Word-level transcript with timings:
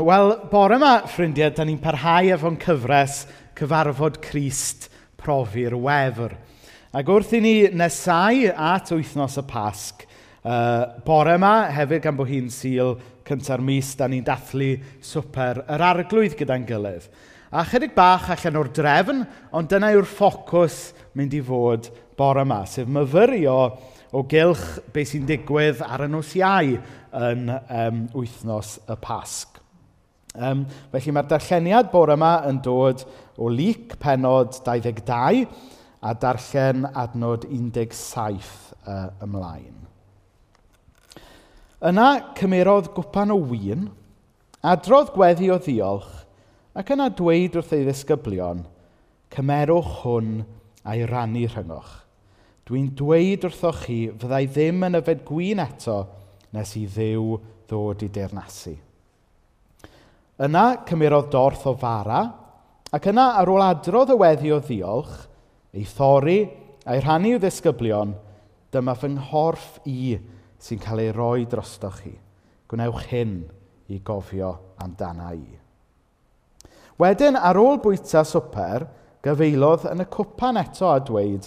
Wel, 0.00 0.30
bore 0.48 0.78
yma, 0.78 1.02
ffrindiau, 1.04 1.50
da 1.52 1.66
ni'n 1.68 1.76
parhau 1.76 2.30
efo'n 2.32 2.54
cyfres 2.62 3.26
Cyfarfod 3.58 4.14
Crist 4.24 4.86
Profi'r 5.20 5.76
Wefr. 5.76 6.32
Ac 6.96 7.10
wrth 7.12 7.34
i 7.36 7.40
ni 7.44 7.52
nesau 7.76 8.46
at 8.48 8.88
wythnos 8.96 9.36
y 9.36 9.44
Pasg, 9.50 10.06
uh, 10.48 10.96
bore 11.04 11.36
yma, 11.36 11.68
hefyd 11.76 12.06
gan 12.06 12.16
bod 12.16 12.32
hi'n 12.32 12.48
syl 12.48 12.94
cynta'r 13.28 13.60
mis, 13.60 13.92
da 14.00 14.08
ni'n 14.08 14.24
dathlu 14.24 14.72
swper 15.04 15.60
yr 15.68 15.84
arglwydd 15.90 16.40
gyda'n 16.40 16.64
gilydd. 16.72 17.12
A 17.52 17.68
chydig 17.68 17.92
bach 17.92 18.32
allan 18.32 18.62
o'r 18.62 18.72
drefn, 18.72 19.26
ond 19.52 19.68
dyna 19.68 19.92
yw'r 19.92 20.08
ffocws 20.08 20.82
mynd 21.20 21.36
i 21.36 21.44
fod 21.44 21.92
bore 22.16 22.48
yma, 22.48 22.62
sef 22.64 22.88
myfyrio 22.88 23.58
o 24.08 24.24
gylch 24.24 24.70
beth 24.88 25.12
sy'n 25.12 25.28
digwydd 25.28 25.84
ar 25.84 26.08
y 26.08 26.14
nos 26.16 26.32
iau 26.40 26.78
yn 27.28 27.50
um, 27.52 28.06
wythnos 28.16 28.78
y 28.88 28.96
Pasg. 29.04 29.51
Um, 30.32 30.64
felly 30.88 31.12
mae'r 31.12 31.28
darlleniad 31.28 31.90
bore 31.92 32.14
yma 32.16 32.38
yn 32.48 32.62
dod 32.64 33.02
o 33.36 33.50
lyc 33.52 33.98
penod 34.00 34.54
22 34.64 35.42
a 36.02 36.12
darllen 36.16 36.86
adnod 36.88 37.44
17 37.50 38.46
uh, 38.88 39.10
ymlaen. 39.22 39.82
Yna 41.82 42.08
cymerodd 42.38 42.88
gwpan 42.96 43.34
o 43.34 43.36
wyn, 43.50 43.88
adrodd 44.64 45.10
gweddi 45.12 45.50
o 45.52 45.58
ddiolch, 45.60 46.08
ac 46.78 46.92
yna 46.94 47.10
dweud 47.12 47.58
wrth 47.58 47.74
ei 47.76 47.84
ddisgyblion, 47.84 48.62
cymerwch 49.34 49.90
hwn 50.00 50.30
a'i 50.88 51.04
rannu 51.10 51.44
rhyngwch. 51.50 51.98
Dwi'n 52.70 52.88
dweud 52.96 53.44
wrthoch 53.48 53.82
chi 53.84 53.98
fyddai 54.14 54.46
ddim 54.48 54.86
yn 54.88 54.96
yfed 55.02 55.26
gwyn 55.28 55.60
eto 55.60 55.98
nes 56.54 56.72
i 56.78 56.86
ddew 56.86 57.36
ddod 57.68 58.06
i 58.06 58.08
deyrnasu. 58.14 58.74
Yna 60.42 60.82
cymerodd 60.88 61.28
dorth 61.30 61.68
o 61.70 61.72
fara, 61.78 62.22
ac 62.90 63.04
yna 63.12 63.28
ar 63.38 63.50
ôl 63.52 63.62
adrodd 63.62 64.10
y 64.10 64.16
weddi 64.18 64.50
o 64.50 64.56
ddiolch, 64.58 65.12
ei 65.70 65.84
thori 65.86 66.38
a'i 66.82 66.98
rhannu 66.98 67.36
i'w 67.36 67.40
ddisgyblion, 67.42 68.14
dyma 68.74 68.96
fy 68.98 69.12
nghorff 69.12 69.76
i 69.86 70.16
sy'n 70.58 70.80
cael 70.82 71.04
ei 71.04 71.12
roi 71.14 71.44
drostoch 71.46 72.00
chi. 72.02 72.16
Gwnewch 72.66 73.04
hyn 73.12 73.36
i 73.94 74.00
gofio 74.02 74.50
amdana 74.82 75.28
i. 75.36 75.44
Wedyn, 76.98 77.38
ar 77.38 77.60
ôl 77.60 77.78
bwyta 77.84 78.24
swper, 78.26 78.88
gyfeilodd 79.22 79.86
yn 79.92 80.02
y 80.02 80.08
cwpan 80.10 80.58
eto 80.58 80.88
a 80.90 80.96
dweud, 81.06 81.46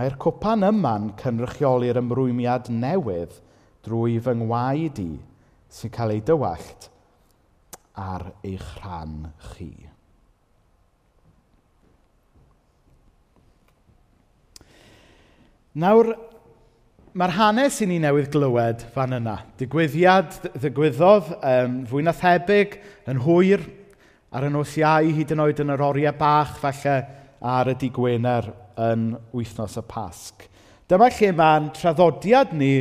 mae'r 0.00 0.16
cwpan 0.22 0.64
yma'n 0.70 1.10
cynrychioli'r 1.20 2.00
ymrwymiad 2.00 2.72
newydd 2.72 3.36
drwy 3.84 4.16
fy 4.24 4.34
ngwaed 4.40 5.02
i 5.04 5.10
sy'n 5.76 5.92
cael 5.92 6.16
ei 6.16 6.24
dywallt 6.24 6.88
ar 7.98 8.30
eich 8.46 8.66
rhan 8.80 9.30
chi. 9.50 9.70
Nawr, 15.80 16.12
mae'r 17.14 17.34
hanes 17.36 17.76
i 17.82 17.86
ni 17.86 18.00
newydd 18.02 18.30
glywed 18.34 18.82
fan 18.94 19.14
yna. 19.20 19.36
Digwyddiad 19.58 20.34
ddigwyddodd 20.56 21.30
um, 21.38 21.76
fwy 21.90 22.02
na 22.06 22.14
thebyg 22.16 22.74
yn 23.10 23.22
hwyr 23.22 23.62
ar 24.34 24.46
y 24.46 24.50
nos 24.50 24.76
iau 24.78 25.12
hyd 25.14 25.34
yn 25.34 25.42
oed 25.42 25.62
yn 25.62 25.72
yr 25.74 25.84
oriau 25.86 26.14
bach 26.18 26.56
falle 26.62 26.96
ar 27.40 27.70
y 27.70 27.76
digwener 27.78 28.50
yn 28.82 29.12
wythnos 29.34 29.78
y 29.78 29.84
Pasg. 29.86 30.46
Dyma 30.90 31.06
lle 31.14 31.30
mae'n 31.38 31.70
traddodiad 31.74 32.50
ni 32.58 32.74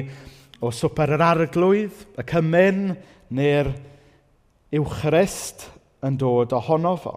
o 0.66 0.72
swper 0.74 1.14
yr 1.16 1.24
arglwydd, 1.24 2.06
y 2.18 2.26
cymun, 2.28 2.82
neu'r 3.38 3.70
yw 4.76 4.86
Christ 4.86 5.66
yn 6.06 6.18
dod 6.20 6.54
ohono 6.56 6.94
fo. 7.00 7.16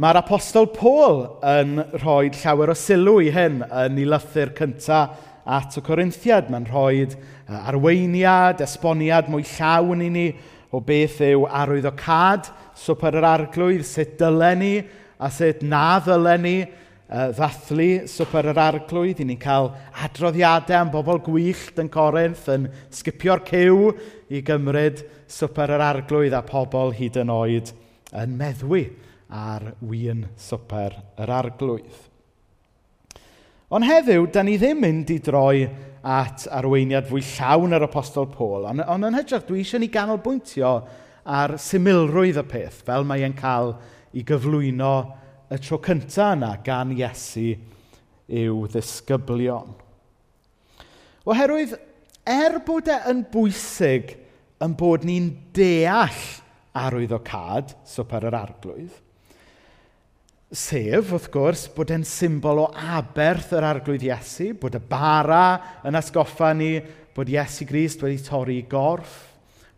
Mae'r 0.00 0.22
apostol 0.22 0.70
Paul 0.72 1.18
yn 1.44 1.76
rhoi 2.00 2.30
llawer 2.38 2.72
o 2.72 2.76
sylw 2.78 3.18
i 3.26 3.32
hyn 3.34 3.60
yn 3.66 3.98
ei 4.00 4.06
lythyr 4.08 4.54
cyntaf 4.56 5.18
at 5.44 5.76
y 5.76 5.82
Corinthiad. 5.84 6.48
Mae'n 6.48 6.68
rhoi 6.70 7.04
arweiniad, 7.58 8.62
esboniad 8.64 9.28
mwy 9.28 9.44
llawn 9.56 10.04
i 10.06 10.08
ni 10.14 10.26
o 10.72 10.80
beth 10.80 11.20
yw 11.26 11.44
arwyddocad, 11.44 12.48
swper 12.78 13.18
yr 13.20 13.28
arglwydd, 13.34 13.84
sut 13.84 14.16
dylen 14.20 14.62
ni 14.62 14.72
a 15.20 15.28
sut 15.30 15.60
na 15.66 15.98
ddylen 16.00 16.46
ni 16.46 16.56
ddathlu 17.12 18.06
swper 18.08 18.48
yr 18.52 18.60
arglwydd, 18.62 19.20
i 19.20 19.26
ni'n 19.28 19.40
cael 19.40 19.70
adroddiadau 20.06 20.78
am 20.78 20.92
bobl 20.94 21.20
gwyllt 21.26 21.80
yn 21.82 21.90
Corinth 21.92 22.46
yn 22.52 22.70
sgipio'r 22.94 23.42
cyw 23.48 23.90
i 24.32 24.40
gymryd 24.46 25.02
swper 25.28 25.74
yr 25.76 25.84
arglwydd 25.84 26.36
a 26.36 26.40
pobl 26.46 26.94
hyd 26.96 27.20
yn 27.20 27.32
oed 27.32 27.74
yn 28.16 28.38
meddwi 28.38 28.86
ar 29.28 29.74
wyn 29.84 30.26
swper 30.40 30.96
yr 31.20 31.36
arglwydd. 31.36 32.00
Ond 33.72 33.88
heddiw, 33.88 34.26
da 34.32 34.42
ni 34.44 34.58
ddim 34.60 34.82
mynd 34.84 35.12
i 35.12 35.20
droi 35.24 35.64
at 36.02 36.44
arweiniad 36.52 37.06
fwy 37.08 37.22
llawn 37.24 37.76
yr 37.76 37.86
apostol 37.86 38.26
Paul, 38.32 38.66
ond, 38.68 38.84
ond 38.84 39.08
yn 39.08 39.16
hytrach 39.16 39.46
dwi 39.48 39.62
eisiau 39.62 39.80
ni 39.80 39.88
ganolbwyntio 39.92 40.74
ar 41.24 41.56
symilrwydd 41.60 42.40
y 42.40 42.44
peth, 42.48 42.82
fel 42.88 43.06
mae 43.08 43.24
e'n 43.24 43.36
cael 43.38 43.76
ei 44.12 44.24
gyflwyno 44.28 44.96
y 45.52 45.60
tro 45.60 45.78
cyntaf 45.84 46.34
yna 46.38 46.54
gan 46.64 46.94
Iesu 46.96 47.52
i'w 48.32 48.66
ddisgyblion. 48.72 49.74
Oherwydd, 51.28 51.76
er 52.26 52.58
bod 52.64 52.88
e 52.90 52.98
yn 53.10 53.22
bwysig 53.30 54.16
yn 54.62 54.76
bod 54.78 55.04
ni'n 55.06 55.28
deall 55.54 56.22
arwyddocad, 56.78 57.74
swper 57.86 58.30
yr 58.30 58.38
arglwydd, 58.38 59.00
Sef, 60.52 61.14
wrth 61.16 61.30
gwrs, 61.32 61.62
bod 61.72 61.88
e'n 61.94 62.02
symbol 62.04 62.58
o 62.60 62.66
aberth 62.76 63.54
yr 63.56 63.64
arglwydd 63.64 64.02
Iesu, 64.04 64.50
bod 64.60 64.74
y 64.76 64.82
bara 64.84 65.80
yn 65.88 65.96
asgoffa 65.96 66.50
ni, 66.52 66.74
bod 67.16 67.30
Iesu 67.32 67.64
Grist 67.64 68.04
wedi 68.04 68.20
torri 68.20 68.58
gorff, 68.68 69.31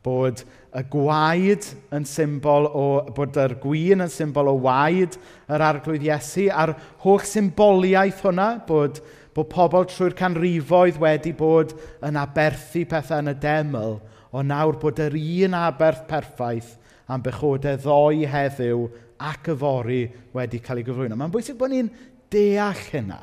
Bod 0.05 0.43
y 0.75 0.83
gwaed 0.93 1.67
yn 1.95 2.05
symbol 2.09 2.69
o... 2.69 2.87
bod 3.17 3.39
yr 3.41 3.57
gwyn 3.63 4.05
yn 4.05 4.13
symbol 4.13 4.51
o 4.53 4.57
waed 4.67 5.17
yr 5.49 5.65
arglwydd 5.65 6.05
Iesu 6.05 6.51
a'r 6.53 6.75
holl 7.05 7.25
symboliaeth 7.25 8.21
hwnna, 8.27 8.49
bod, 8.69 9.01
bod 9.35 9.49
pobl 9.53 9.87
trwy'r 9.89 10.17
canrifoedd 10.19 11.01
wedi 11.01 11.33
bod 11.39 11.73
yn 12.05 12.19
aberthu 12.21 12.85
pethau 12.91 13.25
yn 13.25 13.33
y 13.33 13.37
deml, 13.41 13.97
o 14.35 14.43
nawr 14.45 14.77
bod 14.83 15.01
yr 15.01 15.17
un 15.17 15.57
aberth 15.57 16.05
perffaith 16.11 16.75
am 17.09 17.23
bechodau 17.25 17.79
ddoi 17.81 18.25
heddiw 18.29 18.89
ac 19.25 19.53
yfori 19.55 20.03
wedi 20.35 20.61
cael 20.65 20.81
ei 20.81 20.87
gyflwyno. 20.87 21.17
Mae'n 21.17 21.33
bwysig 21.33 21.57
bod 21.59 21.73
ni'n 21.73 21.91
deall 22.33 22.83
hynna. 22.91 23.21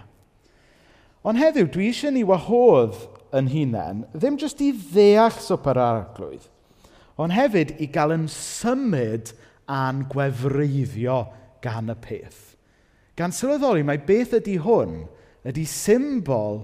Ond 1.28 1.38
heddiw, 1.38 1.68
dwi 1.70 1.92
eisiau 1.92 2.14
ni 2.16 2.24
wahodd 2.26 2.98
yn 3.38 3.50
hunain, 3.52 4.06
ddim 4.16 4.40
jyst 4.42 4.62
i 4.66 4.72
ddeall 4.74 5.36
swper 5.38 5.78
arglwydd, 5.78 6.48
ond 7.22 7.36
hefyd 7.36 7.76
i 7.84 7.88
gael 7.94 8.16
yn 8.16 8.28
symud 8.32 9.34
a'n 9.72 10.06
gwefreiddio 10.12 11.22
gan 11.64 11.92
y 11.94 11.98
peth. 12.02 12.44
Gan 13.18 13.34
sylweddoli, 13.36 13.84
mae 13.86 14.02
beth 14.06 14.36
ydy 14.40 14.58
hwn 14.64 15.04
ydy 15.48 15.66
symbol 15.68 16.64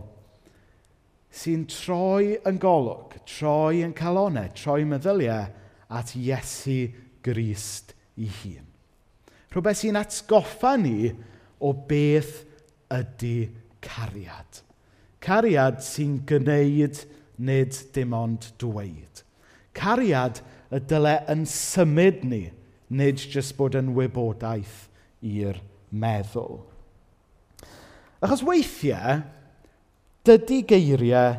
sy'n 1.38 1.66
troi 1.70 2.38
yn 2.48 2.58
golwg, 2.62 3.18
troi 3.28 3.84
yn 3.86 3.94
calonau, 3.98 4.50
troi 4.58 4.86
meddyliau 4.88 5.52
at 5.94 6.14
Iesu 6.18 6.88
Grist 7.26 7.94
i 8.18 8.30
hun. 8.42 8.66
Rhywbeth 9.52 9.82
sy'n 9.82 10.00
atgoffa 10.00 10.76
ni 10.80 11.12
o 11.64 11.74
beth 11.88 12.42
ydy 12.94 13.50
cariad. 13.84 14.64
Cariad 15.24 15.82
sy'n 15.86 16.20
gwneud 16.28 17.04
nid 17.38 17.78
dim 17.94 18.16
ond 18.18 18.52
dweud. 18.62 19.24
Cariad 19.78 20.42
y 20.74 20.82
dyle 20.90 21.20
yn 21.32 21.46
symud 21.48 22.24
ni, 22.28 22.44
nid 22.90 23.22
jyst 23.22 23.56
bod 23.58 23.78
yn 23.78 23.94
wybodaeth 23.96 24.88
i'r 25.26 25.60
meddwl. 25.92 26.62
Achos 28.24 28.44
weithiau, 28.46 29.22
dydy 30.26 30.64
geiriau 30.68 31.38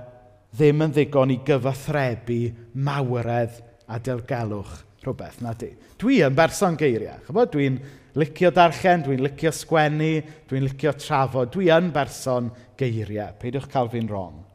ddim 0.54 0.84
yn 0.86 0.94
ddigon 0.94 1.34
i 1.34 1.38
gyfathrebu 1.44 2.40
mawredd 2.86 3.58
a 3.88 3.98
delgelwch 4.00 4.84
rhywbeth, 5.04 5.40
na 5.44 5.54
di. 5.58 5.72
Dwi 6.00 6.22
yn 6.26 6.36
berson 6.36 6.76
geiriau, 6.78 7.20
chybod? 7.26 7.52
Dwi'n 7.52 7.78
licio 8.18 8.50
darllen, 8.54 9.04
dwi'n 9.06 9.22
licio 9.26 9.52
sgwennu, 9.54 10.12
dwi'n 10.48 10.66
licio 10.66 10.94
trafod, 10.98 11.52
dwi 11.54 11.70
yn 11.74 11.92
berson 11.94 12.50
geiriau. 12.78 13.34
Peidiwch 13.40 13.68
cael 13.72 13.90
fi'n 13.92 14.08
wrong. 14.10 14.47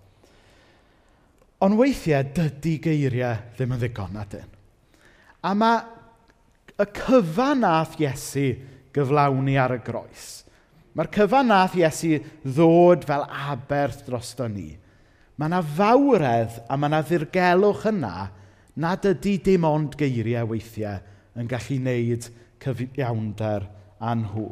Ond 1.63 1.77
weithiau, 1.79 2.25
dydy 2.35 2.75
geiriau 2.83 3.37
ddim 3.55 3.75
yn 3.75 3.79
ddigon 3.79 4.15
na 4.17 4.25
dyn. 4.27 4.49
A 5.47 5.53
mae 5.55 5.79
y 6.75 6.87
cyfan 6.97 7.61
nath 7.63 7.95
Iesu 8.01 8.49
gyflawni 8.95 9.55
ar 9.61 9.77
y 9.77 9.79
groes. 9.85 10.43
Mae'r 10.93 11.11
cyfan 11.13 11.47
nath 11.53 11.77
Iesu 11.79 12.17
ddod 12.43 13.07
fel 13.07 13.23
aberth 13.29 14.03
drosto 14.07 14.49
ni. 14.51 14.73
Mae 15.39 15.49
yna 15.49 15.61
fawredd 15.77 16.59
a 16.67 16.77
mae 16.77 16.91
yna 16.91 17.01
ddirgelwch 17.07 17.87
yna 17.93 18.13
nad 18.83 19.07
ydy 19.07 19.37
dim 19.47 19.63
ond 19.69 19.95
geiriau 19.97 20.51
weithiau 20.51 20.99
yn 21.39 21.47
gallu 21.49 21.79
wneud 21.79 22.29
cyfiawnder 22.63 23.69
a 24.03 24.13
nhw. 24.19 24.49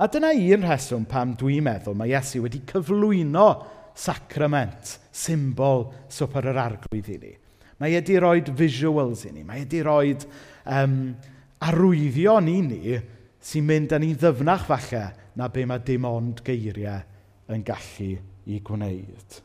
A 0.00 0.08
dyna 0.08 0.32
un 0.32 0.64
rheswm 0.64 1.04
pam 1.10 1.36
dwi'n 1.38 1.68
meddwl 1.68 1.96
mae 1.98 2.16
Iesu 2.16 2.40
wedi 2.46 2.64
cyflwyno 2.72 3.48
sacrament 3.94 4.98
symbol 5.14 5.88
swper 6.10 6.50
yr 6.50 6.60
arglwydd 6.64 7.10
i 7.14 7.18
ni. 7.22 7.32
Mae 7.78 7.94
e 7.94 8.02
ydi 8.02 8.18
roi 8.22 8.40
visuals 8.56 9.24
i 9.28 9.32
ni. 9.34 9.44
Mae 9.46 9.62
e 9.62 9.66
ydi 9.68 9.82
roi 9.86 10.14
um, 10.14 10.98
arwyddion 11.64 12.50
i 12.50 12.60
ni 12.66 12.98
sy'n 13.44 13.66
mynd 13.68 13.94
â 13.94 14.00
ni 14.00 14.12
ddyfnach 14.18 14.66
falle 14.68 15.06
na 15.38 15.50
be 15.52 15.66
mae 15.68 15.82
dim 15.84 16.06
ond 16.08 16.42
geiriau 16.46 17.02
yn 17.52 17.64
gallu 17.66 18.14
i 18.48 18.60
gwneud. 18.64 19.42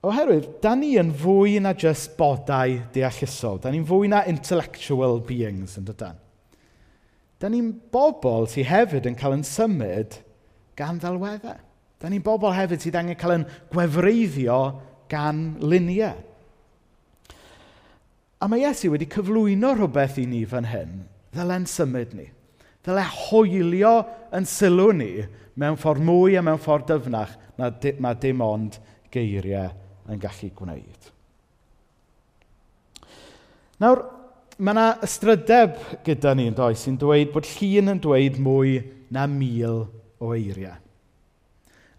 Oherwydd, 0.00 0.46
da 0.64 0.72
ni 0.78 0.94
yn 0.96 1.10
fwy 1.12 1.58
na 1.60 1.74
just 1.76 2.14
bodau 2.16 2.78
deallusol. 2.94 3.58
Da 3.60 3.68
ni'n 3.68 3.84
fwy 3.84 4.08
na 4.08 4.22
intellectual 4.30 5.20
beings 5.26 5.76
yn 5.76 5.84
dydan. 5.90 6.16
Da 7.40 7.50
ni'n 7.52 7.74
bobl 7.92 8.48
sydd 8.48 8.70
hefyd 8.70 9.08
yn 9.10 9.18
cael 9.20 9.36
yn 9.36 9.44
symud 9.44 10.16
gan 10.80 11.00
ddelweddau. 11.00 11.60
Da 12.00 12.08
ni'n 12.08 12.24
bobl 12.24 12.54
hefyd 12.56 12.80
sydd 12.80 12.96
angen 12.96 13.18
cael 13.20 13.36
yn 13.36 13.46
gwefreiddio 13.72 14.60
gan 15.12 15.42
luniau. 15.60 16.16
A 18.40 18.48
mae 18.48 18.62
Iesu 18.64 18.88
wedi 18.94 19.08
cyflwyno 19.12 19.74
rhywbeth 19.76 20.16
i 20.22 20.24
ni 20.24 20.46
fan 20.48 20.70
hyn, 20.70 21.02
ddylen 21.34 21.66
symud 21.68 22.14
ni. 22.16 22.30
Dyle 22.86 23.04
hoelio 23.04 23.98
yn 24.32 24.46
sylw 24.48 24.94
ni 24.96 25.10
mewn 25.60 25.76
ffordd 25.76 26.00
mwy 26.08 26.38
a 26.40 26.44
mewn 26.44 26.62
ffordd 26.62 26.88
dyfnach 26.88 27.34
na 27.60 27.68
di, 27.68 27.92
mae 28.00 28.16
dim 28.16 28.40
ond 28.40 28.78
geiriau 29.12 29.68
yn 30.08 30.22
gallu 30.22 30.48
gwneud. 30.56 31.10
Nawr, 33.84 34.06
mae 34.56 34.72
yna 34.72 34.86
ystrydeb 35.04 35.76
gyda 36.06 36.32
ni 36.36 36.48
yn 36.48 36.56
does 36.56 36.80
sy'n 36.86 36.96
dweud 37.00 37.34
bod 37.34 37.48
llun 37.58 37.92
yn 37.92 38.00
dweud 38.00 38.40
mwy 38.40 38.78
na 39.12 39.26
mil 39.28 39.84
o 40.20 40.34
eiriau. 40.36 40.76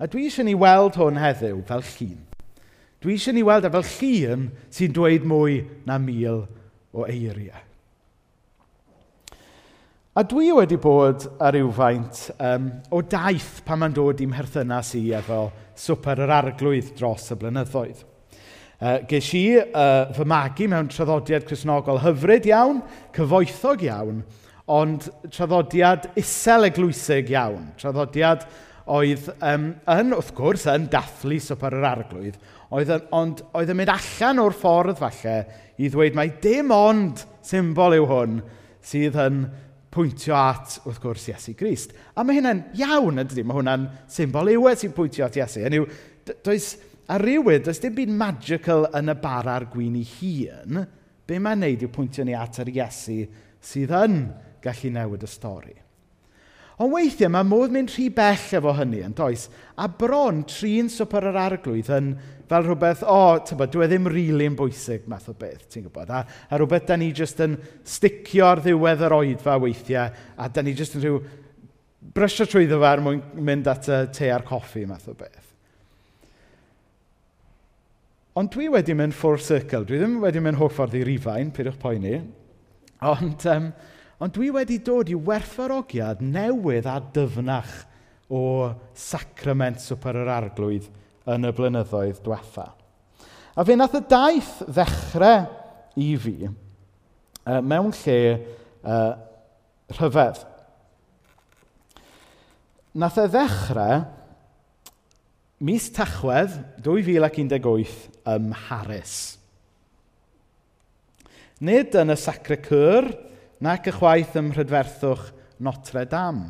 A 0.01 0.07
dwi 0.09 0.27
eisiau 0.29 0.47
ni 0.47 0.55
weld 0.57 0.97
hwn 0.97 1.19
heddiw 1.21 1.59
fel 1.67 1.83
llun. 1.93 2.21
Dwi 3.01 3.17
eisiau 3.17 3.35
ni 3.37 3.43
weld 3.45 3.67
e 3.67 3.73
fel 3.73 3.89
llun 3.89 4.47
sy'n 4.73 4.95
dweud 4.95 5.27
mwy 5.29 5.59
na 5.89 5.97
mil 6.01 6.45
o 6.93 7.05
eiriau. 7.09 7.67
A 10.11 10.25
dwi 10.27 10.49
wedi 10.51 10.75
bod 10.75 11.23
ar 11.39 11.55
rywfaint 11.55 12.25
um, 12.35 12.65
o 12.91 12.99
daith 12.99 13.61
pan 13.63 13.79
mae'n 13.79 13.93
dod 13.95 14.19
i'n 14.19 14.33
herthynas 14.35 14.89
i 14.99 15.05
efo 15.15 15.45
swper 15.79 16.19
yr 16.25 16.33
arglwydd 16.35 16.89
dros 16.97 17.29
y 17.31 17.37
blynyddoedd. 17.39 18.01
Uh, 18.81 18.97
ges 19.07 19.29
i 19.37 19.45
uh, 19.61 20.09
fy 20.11 20.25
magu 20.27 20.67
mewn 20.67 20.89
traddodiad 20.91 21.45
chrysnogol 21.47 22.01
hyfryd 22.03 22.49
iawn, 22.49 22.81
cyfoethog 23.15 23.85
iawn, 23.87 24.19
ond 24.71 25.07
traddodiad 25.31 26.11
isel 26.19 26.69
eglwysig 26.69 27.31
iawn. 27.33 27.71
Traddodiad 27.79 28.45
oedd 28.91 29.27
um, 29.45 29.71
yn, 29.93 30.13
wrth 30.15 30.31
gwrs, 30.35 30.67
yn 30.71 30.87
dathlu 30.91 31.37
swper 31.43 31.75
yr 31.77 31.87
arglwydd, 31.91 32.37
oedd 32.71 32.93
ond 33.15 33.43
oedd 33.57 33.71
yn 33.73 33.79
mynd 33.81 33.91
allan 33.93 34.41
o'r 34.43 34.55
ffordd 34.55 34.99
falle 34.99 35.35
i 35.81 35.89
ddweud 35.91 36.15
mai 36.17 36.29
dim 36.43 36.71
ond 36.75 37.25
symbol 37.45 37.97
yw 37.97 38.07
hwn 38.09 38.39
sydd 38.85 39.19
yn 39.21 39.43
pwyntio 39.91 40.35
at, 40.37 40.77
wrth 40.87 41.01
gwrs, 41.03 41.27
Iesu 41.33 41.53
Grist. 41.59 41.91
A 42.15 42.23
mae 42.23 42.37
hynna'n 42.37 42.63
iawn, 42.79 43.19
ydy, 43.25 43.43
mae 43.43 43.57
hwnna'n 43.59 43.89
symbol 44.11 44.49
yw 44.53 44.69
e 44.71 44.75
sy'n 44.79 44.95
pwyntio 44.95 45.27
at 45.27 45.35
Iesu. 45.35 45.65
Hynny 45.65 45.81
yw, 45.81 45.87
does, 46.45 46.69
a 47.11 47.17
rywyd, 47.19 47.65
does 47.67 47.81
dim 47.83 47.97
byd 47.97 48.13
magical 48.15 48.87
yn 48.97 49.11
y 49.11 49.17
bar 49.19 49.49
ar 49.51 49.67
gwyn 49.73 49.97
i 49.99 50.05
hun, 50.15 50.85
be 51.27 51.39
mae'n 51.43 51.65
neud 51.65 51.83
yw 51.83 51.91
pwyntio 51.91 52.23
ni 52.27 52.37
at 52.39 52.61
yr 52.63 52.71
Iesu 52.71 53.19
sydd 53.61 53.91
yn 53.99 54.15
gallu 54.63 54.91
newid 54.95 55.25
y 55.25 55.29
stori. 55.29 55.77
Ond 56.81 56.93
weithiau 56.95 57.29
mae 57.29 57.45
modd 57.45 57.73
mynd 57.75 57.91
rhy 57.93 58.07
bell 58.15 58.45
efo 58.57 58.71
hynny 58.77 59.03
yn 59.05 59.13
does, 59.17 59.49
a 59.77 59.85
bron 59.85 60.41
trin 60.49 60.89
swper 60.89 61.27
yr 61.29 61.37
arglwydd 61.37 61.91
yn 61.93 62.15
fel 62.49 62.65
rhywbeth, 62.65 63.03
o, 63.05 63.17
oh, 63.17 63.35
tybod, 63.47 63.69
dwi 63.71 63.85
e 63.85 63.89
ddim 63.91 64.09
rili 64.09 64.31
really 64.31 64.47
yn 64.49 64.57
bwysig 64.59 65.05
math 65.11 65.29
o 65.31 65.35
beth, 65.37 65.67
ti'n 65.71 65.85
gwybod, 65.85 66.09
a, 66.11 66.23
a 66.49 66.57
rhywbeth 66.57 66.89
da 66.89 66.97
ni 66.99 67.11
jyst 67.15 67.39
yn 67.45 67.53
sticio 67.87 68.47
ar 68.49 68.63
ddiwedd 68.65 69.05
yr 69.07 69.15
oedfa 69.19 69.59
weithiau, 69.61 70.09
a 70.35 70.49
da 70.49 70.65
ni 70.65 70.73
jyst 70.75 70.97
yn 70.97 71.05
rhyw 71.05 71.21
brysio 72.17 72.47
trwyddo 72.49 72.81
fe 72.81 72.89
er 72.89 73.05
mwyn 73.05 73.21
mynd 73.45 73.69
at 73.71 73.87
y 73.91 74.01
te 74.17 74.31
a'r 74.33 74.43
coffi 74.47 74.83
math 74.89 75.07
o 75.11 75.15
beth. 75.15 75.47
Ond 78.39 78.51
dwi 78.53 78.69
wedi 78.71 78.95
mynd 78.95 79.15
full 79.15 79.39
circle. 79.43 79.83
Dwi 79.85 79.99
ddim 79.99 80.19
wedi 80.23 80.41
mynd 80.43 80.59
hoff 80.59 80.77
ffordd 80.77 80.95
i 80.95 81.03
rifain, 81.03 81.51
pidwch 81.51 81.79
poeni. 81.81 82.15
Ond 83.03 83.43
um, 83.51 83.71
Ond 84.21 84.35
dwi 84.35 84.51
wedi 84.53 84.77
dod 84.85 85.09
i 85.09 85.15
werthfarogiad 85.17 86.19
newydd 86.21 86.85
a 86.85 86.99
dyfnach 87.15 87.71
o 88.29 88.69
sacrament 88.93 89.81
swper 89.81 90.19
yr 90.21 90.29
arglwydd 90.29 90.85
yn 91.31 91.49
y 91.49 91.51
blynyddoedd 91.57 92.21
diwetha. 92.21 92.67
A 93.57 93.65
fe 93.65 93.75
nath 93.75 93.97
y 93.97 94.03
daith 94.11 94.53
ddechrau 94.69 95.47
i 95.99 96.11
fi 96.21 96.35
uh, 96.45 97.59
mewn 97.65 97.89
lle 98.03 98.19
uh, 98.85 99.11
rhyfedd. 99.97 100.45
Nath 103.01 103.17
e 103.23 103.27
ddechrau 103.31 104.05
mis 105.65 105.89
Tachwedd 105.97 106.55
2018 106.85 107.97
ym 108.29 108.47
Mharis. 108.53 109.17
Nid 111.61 111.97
yn 111.97 112.13
y 112.13 112.17
Sacre 112.17 112.57
Cyr, 112.61 113.09
nac 113.61 113.85
y 113.85 113.93
chwaith 113.93 114.35
ym 114.39 114.49
mhrydferthwch 114.49 115.27
Notre 115.61 116.07
Dame, 116.09 116.49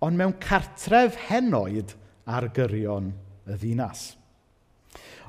ond 0.00 0.16
mewn 0.16 0.36
cartref 0.38 1.18
henoed 1.26 1.96
ar 2.30 2.46
gyrion 2.54 3.10
y 3.50 3.56
ddinas. 3.58 4.12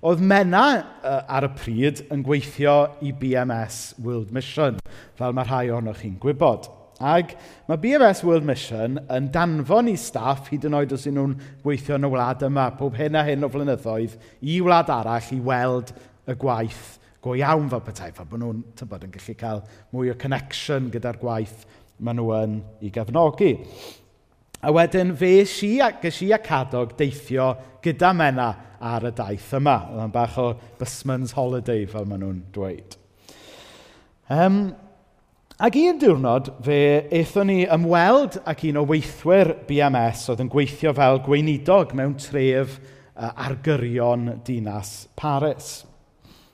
Oedd 0.06 0.22
Mena 0.26 0.66
ar 1.02 1.46
y 1.46 1.52
pryd 1.58 2.04
yn 2.14 2.22
gweithio 2.26 2.76
i 3.06 3.12
BMS 3.18 3.98
World 4.02 4.30
Mission, 4.34 4.78
fel 5.18 5.34
mae 5.38 5.50
rhai 5.50 5.66
ohonoch 5.74 6.02
chi'n 6.02 6.22
gwybod. 6.22 6.70
Ac 7.02 7.34
mae 7.66 7.82
BMS 7.82 8.22
World 8.26 8.46
Mission 8.46 9.02
yn 9.10 9.34
danfon 9.34 9.90
i 9.90 9.98
staff 9.98 10.54
hyd 10.54 10.70
yn 10.70 10.78
oed 10.78 10.94
os 10.94 11.08
ydyn 11.10 11.18
nhw'n 11.18 11.38
gweithio 11.66 11.98
yn 11.98 12.06
y 12.06 12.14
wlad 12.14 12.46
yma, 12.46 12.70
pob 12.78 12.98
hyn 12.98 13.18
a 13.18 13.26
hyn 13.26 13.46
o 13.46 13.50
flynyddoedd, 13.50 14.18
i 14.42 14.62
wlad 14.62 14.94
arall 14.94 15.34
i 15.34 15.42
weld 15.50 15.96
y 16.30 16.38
gwaith 16.38 17.01
go 17.22 17.36
iawn 17.38 17.70
fel 17.70 17.84
petai, 17.86 18.12
fel 18.16 18.28
bod 18.30 18.42
nhw'n 18.42 18.62
tybod, 18.80 19.06
yn 19.06 19.14
gallu 19.14 19.38
cael 19.38 19.64
mwy 19.94 20.12
o 20.12 20.18
connection 20.20 20.90
gyda'r 20.94 21.20
gwaith 21.22 21.66
maen 22.02 22.18
nhw 22.18 22.32
yn 22.40 22.56
ei 22.82 22.92
gefnogi. 22.94 23.52
A 24.62 24.70
wedyn 24.74 25.16
fe 25.18 25.42
si 25.50 25.76
a, 25.82 25.92
gysi 26.02 26.30
a 26.34 26.38
cadog 26.42 26.94
deithio 26.98 27.48
gyda 27.82 28.12
mena 28.14 28.50
ar 28.82 29.08
y 29.10 29.12
daith 29.18 29.54
yma. 29.58 29.78
Oedd 29.94 30.14
bach 30.14 30.38
o 30.42 30.52
busman's 30.80 31.34
holiday 31.38 31.88
fel 31.90 32.06
maen 32.10 32.22
nhw'n 32.26 32.42
dweud. 32.54 32.98
Um, 34.32 34.60
ac 35.62 35.78
un 35.82 36.02
diwrnod 36.02 36.52
fe 36.66 36.80
eithon 37.20 37.50
ni 37.52 37.60
ymweld 37.66 38.40
ac 38.50 38.66
un 38.70 38.82
o 38.82 38.86
weithwyr 38.90 39.56
BMS 39.70 40.28
oedd 40.32 40.42
yn 40.46 40.52
gweithio 40.54 40.94
fel 40.98 41.22
gweinidog 41.26 41.94
mewn 41.98 42.18
tref 42.22 42.78
uh, 42.80 43.30
argyrion 43.46 44.38
dinas 44.46 45.08
Paris. 45.18 45.82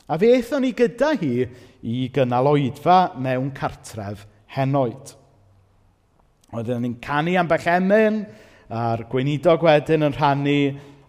A 0.07 0.15
fe 0.19 0.31
eithon 0.37 0.63
ni 0.63 0.71
gyda 0.71 1.11
hi 1.19 1.45
i 1.83 1.95
gynaloedfa 2.15 3.17
mewn 3.19 3.49
cartref 3.55 4.23
henoed. 4.55 5.11
Oedden 6.55 6.85
ni'n 6.85 6.99
canu 7.03 7.33
am 7.35 7.49
Bechemyn, 7.51 8.21
a'r 8.71 9.03
gweinidog 9.11 9.65
wedyn 9.67 10.07
yn 10.07 10.15
rhannu 10.15 10.59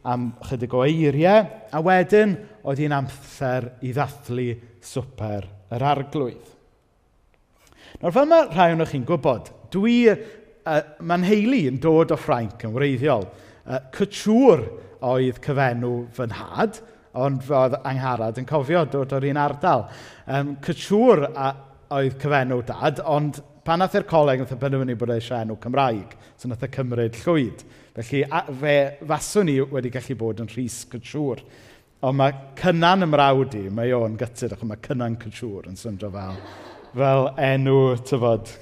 am 0.08 0.32
chydig 0.48 0.74
o 0.74 0.82
eiriau, 0.82 1.46
a 1.70 1.82
wedyn 1.84 2.34
oedd 2.66 2.82
hi'n 2.82 2.96
amser 2.96 3.70
i 3.86 3.94
ddathlu 3.94 4.48
swper 4.82 5.46
yr 5.74 5.86
arglwydd. 5.92 6.54
Nawr 8.02 8.14
fel 8.14 8.28
mae 8.30 8.50
rhai 8.50 8.72
o'n 8.74 8.86
chi'n 8.90 9.06
gwybod, 9.06 9.52
dwi, 9.74 9.96
uh, 10.10 10.82
mae'n 10.98 11.26
heili 11.26 11.64
yn 11.70 11.78
dod 11.82 12.14
o 12.14 12.18
Ffrainc 12.18 12.66
yn 12.66 12.74
wreiddiol. 12.74 13.28
Uh, 13.62 13.78
Cytŵr 13.94 14.66
oedd 15.06 15.38
cyfenw 15.46 15.94
fy 16.18 16.28
nhad, 16.34 16.82
ond 17.16 17.44
oedd 17.48 17.78
angharad 17.82 18.38
yn 18.40 18.48
cofio 18.48 18.84
dod 18.90 19.14
o'r 19.16 19.28
un 19.30 19.40
ardal. 19.40 19.86
Um, 20.26 20.56
Cysiwr 20.64 21.24
oedd 21.28 22.18
cyfenw 22.20 22.60
dad, 22.68 23.00
ond 23.06 23.40
pan 23.64 23.82
nath 23.82 23.96
i'r 23.98 24.06
coleg, 24.08 24.42
nath 24.42 24.54
y 24.54 24.60
penderfynu 24.60 24.96
bod 25.00 25.14
eisiau 25.14 25.44
enw 25.44 25.58
Cymraeg, 25.62 26.14
so 26.36 26.48
nath 26.48 26.64
y 26.64 26.70
cymryd 26.72 27.18
llwyd. 27.24 27.64
Felly 27.98 28.22
a, 28.24 28.44
fe 28.60 28.76
faswn 29.08 29.48
ni 29.48 29.58
wedi 29.60 29.92
gallu 29.92 30.16
bod 30.20 30.44
yn 30.44 30.52
rhys 30.52 30.82
cysiwr. 30.92 31.42
Ond 32.08 32.20
mae 32.20 32.36
cynnan 32.60 33.08
ymrawd 33.08 33.56
i, 33.58 33.64
mae 33.74 33.90
o'n 33.96 34.16
gytid, 34.20 34.54
ac 34.54 34.62
mae 34.64 34.80
cynnan 34.84 35.18
cysiwr 35.20 35.66
yn 35.68 35.76
syndro 35.80 36.12
fel, 36.14 36.38
fel 36.94 37.28
enw, 37.42 37.78
tyfod, 38.06 38.52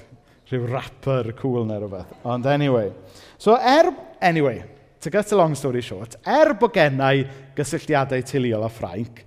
rhyw 0.50 0.71
rapper 0.71 1.33
cool 1.41 1.67
neu 1.69 1.83
rhywbeth. 1.83 2.15
Ond 2.25 2.47
anyway. 2.47 2.93
So 3.38 3.59
er, 3.59 3.91
anyway, 4.23 4.62
to 5.06 5.10
cut 5.10 5.30
a 5.30 5.36
long 5.36 5.54
story 5.54 5.80
short, 5.82 6.16
er 6.26 6.56
bod 6.58 6.72
gennau 6.75 7.20
gysylltiadau 7.54 8.25
tiliol 8.26 8.64
a 8.66 8.70
Ffrainc, 8.72 9.20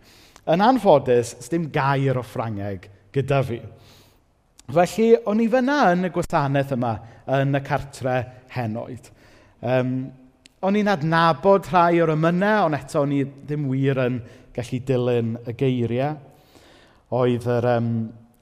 yn 0.51 0.63
anffodus, 0.65 1.38
dim 1.48 1.69
gair 1.71 2.19
o 2.19 2.24
Ffrangeg 2.25 2.89
gyda 3.15 3.39
fi. 3.48 3.59
Felly, 4.69 5.05
o'n 5.24 5.39
i 5.39 5.48
fyna 5.50 5.77
yn 5.93 6.09
y 6.09 6.12
gwasanaeth 6.13 6.74
yma 6.75 6.91
yn 7.38 7.55
y 7.55 7.62
cartre 7.63 8.17
henoed. 8.53 9.07
Um, 9.63 9.93
o'n 10.59 10.79
i'n 10.81 10.91
adnabod 10.91 11.71
rhai 11.71 12.01
o'r 12.03 12.12
ymynau, 12.17 12.65
ond 12.67 12.77
eto 12.77 13.05
o'n 13.05 13.15
i 13.15 13.21
ddim 13.24 13.69
wir 13.71 14.03
yn 14.03 14.19
gallu 14.55 14.81
dilyn 14.91 15.31
y 15.48 15.55
geiriau. 15.63 16.19
Oedd 17.15 17.48
yr 17.55 17.69
um, 17.77 17.89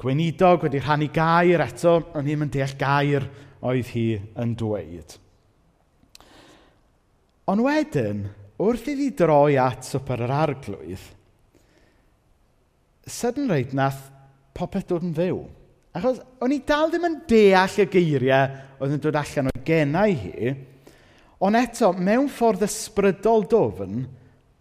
gweinidog 0.01 0.65
wedi 0.65 0.81
rhannu 0.81 1.11
gair 1.13 1.67
eto, 1.69 1.99
o'n 2.17 2.33
i'n 2.33 2.49
yn 2.49 2.53
deall 2.57 2.75
gair 2.81 3.29
oedd 3.61 3.93
hi 3.93 4.09
yn 4.41 4.57
dweud. 4.57 5.19
Ond 7.47 7.63
wedyn, 7.63 8.25
wrth 8.59 8.89
iddi 8.91 9.11
droi 9.15 9.55
at 9.61 9.85
swper 9.87 10.25
yr 10.25 10.33
arglwydd, 10.35 11.03
sydyn 13.07 13.47
reit 13.51 13.71
nath 13.77 14.09
popeth 14.57 14.89
dod 14.89 15.05
yn 15.07 15.13
fyw. 15.15 15.37
Achos 15.95 16.19
o'n 16.43 16.53
i 16.53 16.59
dal 16.67 16.91
ddim 16.91 17.07
yn 17.07 17.19
deall 17.29 17.77
y 17.81 17.85
geiriau 17.93 18.57
oedd 18.81 18.97
yn 18.97 19.03
dod 19.03 19.17
allan 19.17 19.49
o'i 19.49 19.63
genau 19.65 20.05
hi, 20.09 20.51
ond 21.39 21.57
eto, 21.57 21.93
mewn 21.93 22.27
ffordd 22.33 22.65
ysbrydol 22.67 23.47
dofn, 23.49 24.01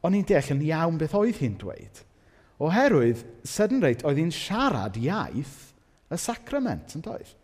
o'n 0.07 0.16
i'n 0.16 0.26
deall 0.28 0.52
yn 0.55 0.62
iawn 0.69 1.00
beth 1.00 1.16
oedd 1.19 1.40
hi'n 1.43 1.57
dweud. 1.61 2.02
Oherwydd, 2.62 3.25
sydyn 3.45 3.83
reit, 3.85 4.05
oedd 4.07 4.21
hi'n 4.21 4.33
siarad 4.33 4.97
iaith 5.00 5.57
y 6.12 6.21
sacrament, 6.21 6.95
yn 6.97 7.05
doedd? 7.05 7.35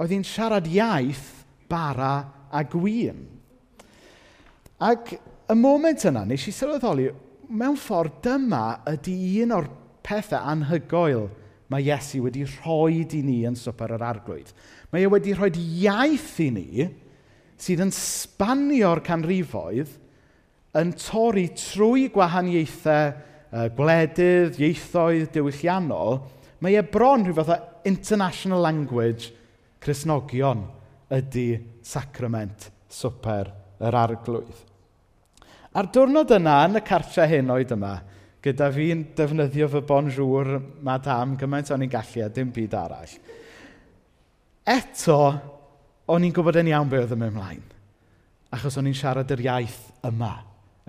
Oedd 0.00 0.14
hi'n 0.14 0.26
siarad 0.26 0.66
iaith 0.70 1.44
bara 1.70 2.14
a 2.50 2.64
gwyn. 2.66 3.26
Ac 4.80 5.12
y 5.12 5.56
moment 5.58 6.06
yna, 6.08 6.24
nes 6.24 6.46
i 6.48 6.54
sylweddoli, 6.54 7.10
mewn 7.50 7.76
ffordd 7.76 8.20
dyma 8.24 8.64
ydy 8.88 9.14
un 9.44 9.56
o'r 9.58 9.68
pethau 10.06 10.40
anhygoel 10.52 11.26
mae 11.70 11.86
Iesu 11.86 12.24
wedi 12.24 12.42
rhoi 12.48 13.04
i 13.04 13.22
ni 13.22 13.40
yn 13.46 13.58
swper 13.58 13.94
yr 13.94 14.04
arglwydd. 14.08 14.50
Mae 14.90 15.06
e 15.06 15.10
wedi 15.10 15.34
rhoi 15.36 15.50
iaith 15.84 16.38
i 16.42 16.48
ni 16.54 16.86
sydd 17.60 17.84
yn 17.84 17.92
sbanio'r 17.94 19.02
canrifoedd 19.06 19.92
yn 20.80 20.94
torri 20.98 21.48
trwy 21.58 22.08
gwahaniaethau 22.14 23.12
uh, 23.12 23.68
gwledydd, 23.76 24.58
ieithoedd, 24.58 25.28
diwylliannol. 25.34 26.22
Mae 26.64 26.78
e 26.78 26.86
bron 26.86 27.26
rhyw 27.26 27.36
fath 27.38 27.54
o 27.54 27.60
international 27.90 28.64
language 28.64 29.30
Cresnogion 29.80 30.66
ydy 31.14 31.46
sacrament 31.86 32.70
swper 32.90 33.52
yr 33.80 33.96
arglwydd. 33.96 34.69
A'r 35.70 35.86
diwrnod 35.94 36.32
yna, 36.34 36.56
yn 36.66 36.80
y 36.80 36.82
cartre 36.82 37.28
henoed 37.30 37.70
yma, 37.76 37.92
gyda 38.42 38.70
fi'n 38.74 39.04
defnyddio 39.14 39.68
fy 39.70 39.82
bonjour, 39.86 40.56
madam, 40.82 41.36
gymaint 41.38 41.70
o'n 41.70 41.84
i'n 41.86 41.92
gallu 41.92 42.24
a 42.24 42.30
dim 42.34 42.50
byd 42.54 42.74
arall. 42.74 43.12
Eto, 44.66 45.18
o'n 46.10 46.26
i'n 46.26 46.34
gwybod 46.34 46.58
yn 46.58 46.72
iawn 46.72 46.90
be 46.90 46.98
oedd 46.98 47.14
yn 47.14 47.20
mynd 47.20 47.34
ymlaen. 47.36 47.66
Achos 48.50 48.80
o'n 48.80 48.88
i'n 48.90 48.96
siarad 48.98 49.30
yr 49.30 49.44
iaith 49.44 49.82
yma. 50.08 50.32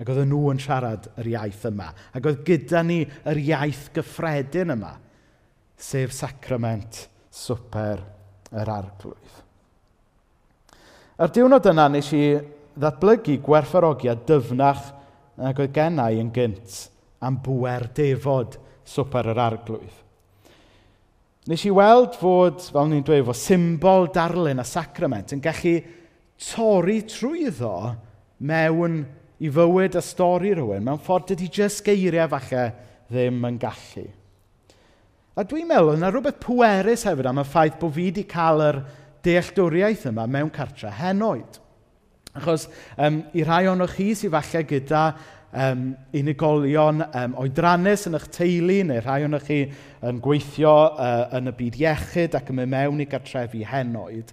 Ac 0.02 0.10
oedd 0.10 0.24
nhw 0.26 0.40
yn 0.50 0.62
siarad 0.64 1.06
yr 1.22 1.30
iaith 1.30 1.68
yma. 1.70 1.92
Ac 2.10 2.26
oedd 2.26 2.42
gyda 2.48 2.82
ni 2.82 3.04
yr 3.06 3.38
iaith 3.38 3.84
gyffredin 3.94 4.74
yma, 4.74 4.96
sef 5.78 6.10
sacrament 6.16 7.04
swper 7.30 8.02
yr 8.50 8.72
arglwydd. 8.80 9.38
A'r 11.22 11.30
diwrnod 11.30 11.70
yna 11.70 11.86
nes 11.92 12.10
i 12.18 12.24
ddatblygu 12.76 13.38
gwerthfarogiad 13.44 14.24
dyfnach 14.28 14.90
nag 15.40 15.58
oedd 15.60 15.74
gennau 15.74 16.20
yn 16.20 16.30
gynt 16.34 16.78
am 17.22 17.38
bwer 17.44 17.88
defod 17.96 18.58
swper 18.88 19.30
yr 19.32 19.40
arglwydd. 19.42 19.98
Nes 21.50 21.64
i 21.66 21.72
weld 21.74 22.14
fod, 22.20 22.60
fel 22.70 22.86
ni'n 22.90 23.02
dweud, 23.02 23.24
fod 23.26 23.38
symbol 23.38 24.06
darlun 24.14 24.62
a 24.62 24.66
sacrament 24.66 25.34
yn 25.34 25.42
gallu 25.42 25.80
torri 26.38 27.00
trwyddo 27.10 27.74
mewn 28.46 29.00
i 29.42 29.50
fywyd 29.50 29.98
a 29.98 30.02
stori 30.04 30.52
rhywun 30.54 30.84
mewn 30.86 31.00
ffordd 31.02 31.32
dydy 31.32 31.48
jyst 31.58 31.82
geiriau 31.86 32.30
falle 32.30 32.66
ddim 33.10 33.42
yn 33.48 33.58
gallu. 33.62 34.06
A 35.32 35.42
dwi'n 35.48 35.66
meddwl, 35.66 35.96
yna 35.96 36.12
rhywbeth 36.12 36.42
pwerus 36.44 37.06
hefyd 37.08 37.30
am 37.30 37.40
y 37.42 37.46
ffaith 37.48 37.78
bod 37.80 37.94
fi 37.96 38.06
wedi 38.10 38.26
cael 38.28 38.62
yr 38.66 38.80
dealltwriaeth 39.24 40.06
yma 40.10 40.28
mewn 40.30 40.50
cartre 40.54 40.92
henoed. 40.94 41.58
Achos 42.32 42.68
um, 42.96 43.22
i 43.36 43.44
rai 43.44 43.66
ohonoch 43.66 43.92
chi 43.98 44.12
sydd 44.16 44.32
falle 44.32 44.62
gyda 44.68 45.02
um, 45.52 45.90
unigolion 46.16 47.02
um, 47.04 47.34
oedrannus 47.42 48.06
yn 48.08 48.16
eich 48.16 48.28
teulu, 48.32 48.78
neu 48.88 49.02
rhai 49.02 49.20
ohonoch 49.26 49.44
chi 49.44 49.58
yn 50.08 50.20
gweithio 50.24 50.72
uh, 50.96 51.26
yn 51.36 51.52
y 51.52 51.54
byd 51.58 51.76
iechyd 51.82 52.38
ac 52.38 52.48
yn 52.48 52.58
mynd 52.60 52.72
mewn 52.72 53.02
i 53.04 53.08
gartrefi 53.10 53.60
henoed, 53.68 54.32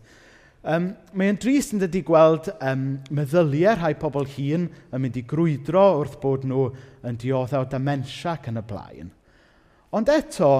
um, 0.63 0.93
mae'n 1.11 1.39
drist 1.43 1.75
yn 1.75 1.83
dydy 1.83 2.03
gweld 2.07 2.47
um, 2.55 2.85
meddyliau 3.19 3.75
rhai 3.81 3.93
pobl 3.99 4.27
hun 4.37 4.69
yn 4.69 5.03
mynd 5.03 5.19
i 5.19 5.25
grwydro 5.27 5.85
wrth 5.99 6.15
bod 6.23 6.47
nhw 6.47 6.69
yn 7.03 7.19
dioddef 7.19 7.65
o 7.65 7.69
dementia 7.75 8.37
ac 8.37 8.47
yn 8.53 8.61
y 8.63 8.65
blaen. 8.71 9.11
Ond 9.91 10.13
eto, 10.13 10.53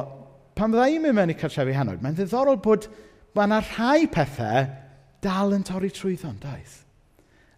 pan 0.60 0.76
fydda 0.76 0.92
i'n 0.92 1.08
mynd 1.08 1.22
mewn 1.22 1.32
i 1.32 1.40
cartrefi 1.40 1.78
henoed, 1.78 2.04
mae'n 2.04 2.20
ddiddorol 2.20 2.60
bod 2.60 2.92
mae 3.32 3.48
yna 3.48 3.64
rhai 3.64 4.12
pethau 4.12 4.68
dal 5.24 5.56
yn 5.56 5.64
torri 5.64 5.92
trwyddo, 5.94 6.34
yn 6.34 6.44
daeth. 6.44 6.80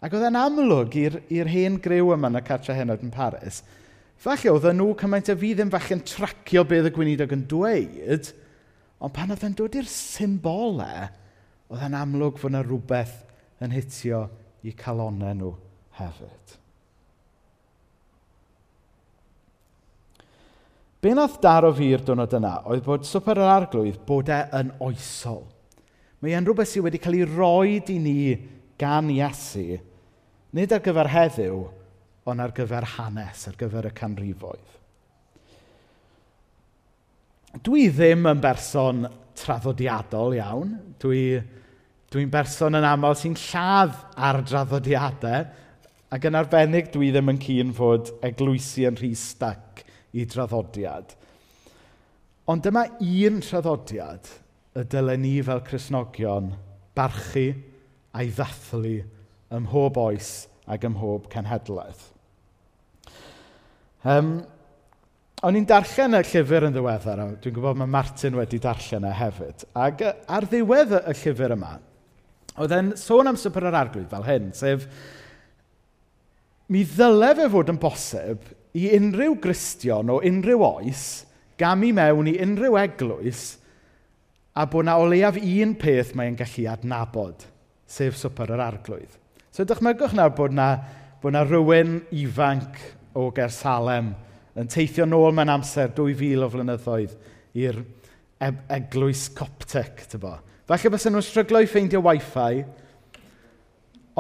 Ac 0.02 0.16
oedd 0.18 0.26
e'n 0.32 0.40
amlwg 0.40 0.96
i'r, 0.98 1.16
ir 1.30 1.50
hen 1.52 1.78
grew 1.82 2.10
yma 2.16 2.32
yn 2.32 2.40
y 2.40 2.42
cartre 2.46 2.74
henod 2.74 3.04
yn 3.06 3.12
Paris, 3.14 3.60
falle 4.22 4.50
oedd 4.50 4.72
nhw 4.74 4.96
cymaint 4.98 5.30
a 5.30 5.36
fi 5.38 5.52
ddim 5.54 5.70
yn 5.70 6.00
tracio 6.10 6.64
beth 6.66 6.88
y 6.90 6.92
gweinidog 6.96 7.36
yn 7.36 7.44
dweud, 7.50 8.32
ond 8.98 9.14
pan 9.14 9.34
oedd 9.36 9.46
e'n 9.46 9.58
dod 9.60 9.78
i'r 9.78 9.90
symbolau, 9.90 11.04
oedd 11.70 11.84
e'n 11.86 11.98
amlwg 12.00 12.42
fod 12.42 12.50
yna 12.50 12.64
rhywbeth 12.66 13.14
yn 13.62 13.76
hitio 13.78 14.24
i 14.66 14.74
calonau 14.74 15.38
nhw 15.38 15.52
hefyd. 16.00 16.58
Be 21.02 21.14
nath 21.18 21.38
daro 21.42 21.70
fi'r 21.78 22.02
dwrnod 22.06 22.34
yna 22.38 22.56
oedd 22.74 22.84
bod 22.86 23.06
swper 23.10 23.38
yr 23.42 23.54
arglwydd 23.54 24.02
bod 24.10 24.34
e 24.34 24.42
yn 24.58 24.74
oesol. 24.82 25.46
Mae 26.22 26.34
e'n 26.38 26.46
rhywbeth 26.50 26.74
sydd 26.74 26.88
wedi 26.90 27.02
cael 27.02 27.22
ei 27.22 27.30
roi 27.30 27.78
i 27.78 28.02
ni 28.02 28.18
gan 28.82 29.10
Iesu 29.14 29.80
Nid 30.58 30.74
ar 30.76 30.84
gyfer 30.84 31.08
heddiw, 31.12 31.62
ond 32.28 32.44
ar 32.44 32.52
gyfer 32.56 32.88
hanes, 32.98 33.46
ar 33.48 33.56
gyfer 33.60 33.88
y 33.88 33.94
canrifoedd. 33.96 34.78
Dwi 37.64 37.88
ddim 37.92 38.28
yn 38.32 38.42
berson 38.44 39.06
traddodiadol 39.40 40.36
iawn. 40.38 40.76
Dwi'n 41.00 41.42
dwi, 41.42 41.60
dwi 42.12 42.28
berson 42.32 42.76
yn 42.80 42.88
aml 42.88 43.16
sy'n 43.20 43.38
lladd 43.40 43.96
ar 44.16 44.42
draddodiadau, 44.48 45.48
ac 46.12 46.28
yn 46.28 46.36
arbennig 46.36 46.92
dwi 46.92 47.14
ddim 47.14 47.32
yn 47.32 47.40
cyn 47.40 47.72
fod 47.76 48.12
eglwysi 48.28 48.84
yn 48.90 49.00
rhy 49.00 49.14
stac 49.16 49.86
i 50.12 50.26
draddodiad. 50.28 51.16
Ond 52.52 52.64
dyma 52.66 52.84
un 53.00 53.40
traddodiad 53.44 54.28
y 54.76 54.84
dylen 54.92 55.24
ni 55.24 55.38
fel 55.48 55.64
Cresnogion 55.64 56.52
barchu 56.96 57.48
a'i 58.12 58.32
ddathlu 58.36 58.98
ym 59.52 59.68
mhob 59.68 60.00
oes 60.02 60.32
ac 60.72 60.88
ym 60.88 60.96
mhob 60.96 61.28
cenhedlaeth. 61.34 62.08
Um, 64.08 64.34
o'n 65.46 65.58
i'n 65.58 65.68
darllen 65.70 66.18
y 66.18 66.22
llyfr 66.26 66.68
yn 66.68 66.76
ddiweddar, 66.76 67.22
a 67.22 67.28
dwi'n 67.42 67.56
gwybod 67.56 67.80
mae 67.82 67.90
Martin 67.90 68.38
wedi 68.38 68.60
darllen 68.62 69.08
e 69.10 69.14
hefyd. 69.18 69.66
Ac 69.78 70.04
ar 70.08 70.48
ddiwedd 70.50 70.96
y 71.02 71.16
llyfr 71.24 71.56
yma, 71.58 71.76
oedd 72.62 72.76
e'n 72.78 72.94
sôn 73.00 73.30
am 73.32 73.40
swper 73.40 73.70
yr 73.70 73.78
arglwydd 73.82 74.10
fel 74.12 74.28
hyn, 74.28 74.52
sef, 74.58 74.88
mi 76.72 76.84
ddyle 76.88 77.34
fe 77.38 77.48
fod 77.52 77.72
yn 77.74 77.80
bosib 77.82 78.52
i 78.78 78.88
unrhyw 78.96 79.36
gristion 79.44 80.12
o 80.14 80.20
unrhyw 80.26 80.66
oes 80.66 81.06
gamu 81.60 81.92
mewn 81.94 82.30
i 82.32 82.38
unrhyw 82.42 82.78
eglwys 82.80 83.42
a 84.58 84.66
bod 84.68 84.88
na 84.88 84.98
o 85.00 85.08
leiaf 85.08 85.38
un 85.38 85.74
peth 85.80 86.14
mae'n 86.18 86.38
gallu 86.40 86.68
adnabod, 86.72 87.44
sef 87.88 88.18
swper 88.20 88.56
yr 88.56 88.64
arglwydd. 88.66 89.21
So 89.52 89.66
dychmygwch 89.68 90.14
nawr 90.16 90.32
bod 90.32 90.54
na, 90.56 90.78
bod 91.20 91.34
na 91.36 91.42
rhywun 91.44 91.98
ifanc 92.16 92.78
o 93.20 93.26
Gersalem 93.36 94.14
yn 94.56 94.70
teithio 94.72 95.04
nôl 95.04 95.34
mewn 95.36 95.52
amser 95.52 95.90
2000 95.98 96.46
o 96.46 96.48
flynyddoedd 96.54 97.18
i'r 97.60 97.82
e 98.40 98.50
eglwys 98.78 99.26
Coptic, 99.36 100.06
tybo. 100.14 100.38
Falle 100.72 100.92
bys 100.94 101.08
nhw'n 101.10 101.26
stryglo 101.28 101.60
i 101.60 101.68
ffeindio 101.68 102.00
Wi-Fi, 102.06 102.62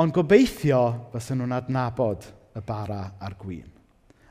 ond 0.04 0.16
gobeithio 0.18 0.82
bys 1.14 1.32
nhw'n 1.32 1.56
adnabod 1.62 2.28
y 2.60 2.66
bara 2.68 3.00
a'r 3.24 3.40
gwyn. 3.40 3.72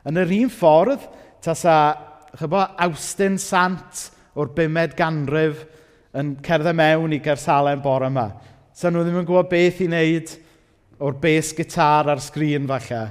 Yn 0.05 0.21
yr 0.21 0.35
un 0.37 0.53
ffordd, 0.53 1.09
tasa, 1.41 1.79
chybo, 2.37 2.61
Austin 2.85 3.41
Sant 3.41 4.05
o'r 4.37 4.53
500 4.53 4.93
ganrif 5.01 5.65
yn 6.13 6.35
cerdded 6.45 6.77
mewn 6.77 7.17
i 7.17 7.21
Gersalem 7.25 7.81
bore 7.81 8.13
yma. 8.13 8.29
Sa 8.69 8.93
nhw 8.93 9.01
ddim 9.01 9.23
yn 9.25 9.29
gwybod 9.33 9.49
beth 9.49 9.81
i 9.81 9.89
wneud, 9.89 10.37
o'r 11.01 11.17
bes 11.21 11.51
gitar 11.57 12.09
ar 12.11 12.21
sgrin 12.21 12.69
falle. 12.69 13.01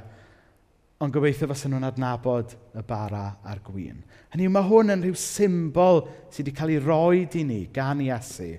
Ond 1.00 1.14
gobeithio 1.14 1.48
fas 1.48 1.64
nhw'n 1.66 1.88
adnabod 1.88 2.52
y 2.76 2.82
bara 2.86 3.24
a'r 3.48 3.62
gwyn. 3.64 4.02
Hynny 4.30 4.46
yw, 4.46 4.52
mae 4.52 4.68
hwn 4.68 4.94
yn 4.94 5.04
rhyw 5.06 5.16
symbol 5.18 6.02
sydd 6.28 6.44
wedi 6.44 6.56
cael 6.58 6.74
ei 6.74 6.82
roed 6.84 7.36
i 7.40 7.44
ni 7.46 7.62
gan 7.72 8.02
Iesu 8.04 8.50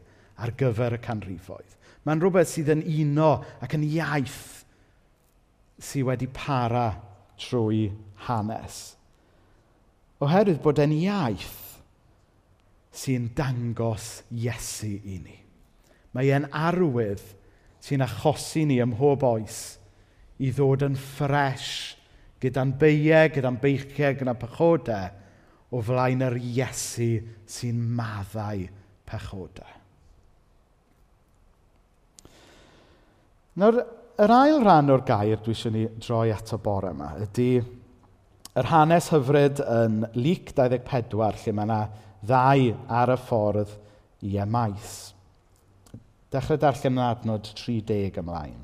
ar 0.41 0.55
gyfer 0.57 0.97
y 0.97 1.01
canrifoedd. 1.05 1.77
Mae'n 2.01 2.23
rhywbeth 2.23 2.49
sydd 2.49 2.71
yn 2.73 2.81
uno 3.03 3.35
ac 3.61 3.75
yn 3.77 3.85
iaith 3.85 4.41
sydd 5.81 6.07
wedi 6.09 6.27
para 6.33 6.87
trwy 7.41 7.91
hanes. 8.25 8.81
Oherwydd 10.21 10.61
bod 10.65 10.81
e'n 10.81 10.95
iaith 10.97 11.59
sy'n 12.91 13.29
dangos 13.37 14.25
Iesu 14.33 14.91
i 14.97 15.21
ni. 15.21 15.37
Mae 16.11 16.33
e'n 16.33 16.49
arwydd 16.51 17.23
sy'n 17.81 18.05
achosi 18.05 18.65
ni 18.69 18.79
ym 18.83 18.93
mhob 18.93 19.25
oes 19.25 19.61
i 20.41 20.51
ddod 20.53 20.85
yn 20.85 20.97
ffres 20.97 21.97
gyda'n 22.41 22.73
beiau, 22.81 23.29
gyda'n 23.33 23.59
beichiau, 23.61 24.15
gyda'n 24.17 24.39
pechodau 24.41 25.09
o 25.71 25.81
flaen 25.85 26.25
yr 26.25 26.37
Iesu 26.41 27.11
sy'n 27.49 27.77
maddau 27.97 28.65
pechodau. 29.07 29.77
Nawr, 33.61 33.77
yr 34.21 34.31
ail 34.31 34.61
rhan 34.63 34.91
o'r 34.93 35.03
gair 35.05 35.41
dwi 35.43 35.53
eisiau 35.53 35.75
ni 35.75 35.85
droi 35.99 36.31
at 36.33 36.53
y 36.55 36.59
bore 36.63 36.91
yma 36.95 37.13
ydy 37.25 37.49
yr 38.57 38.67
hanes 38.71 39.09
hyfryd 39.11 39.61
yn 39.63 40.01
Lyc 40.17 40.53
24 40.57 41.45
lle 41.45 41.55
mae 41.55 41.67
yna 41.67 41.79
ddau 42.21 42.69
ar 43.01 43.13
y 43.13 43.17
ffordd 43.21 43.75
i 44.27 44.37
Emais. 44.43 44.91
Dechrau 46.31 46.59
darllen 46.59 46.95
yn 46.95 47.03
adnod 47.03 47.49
30 47.59 48.19
ymlaen. 48.21 48.59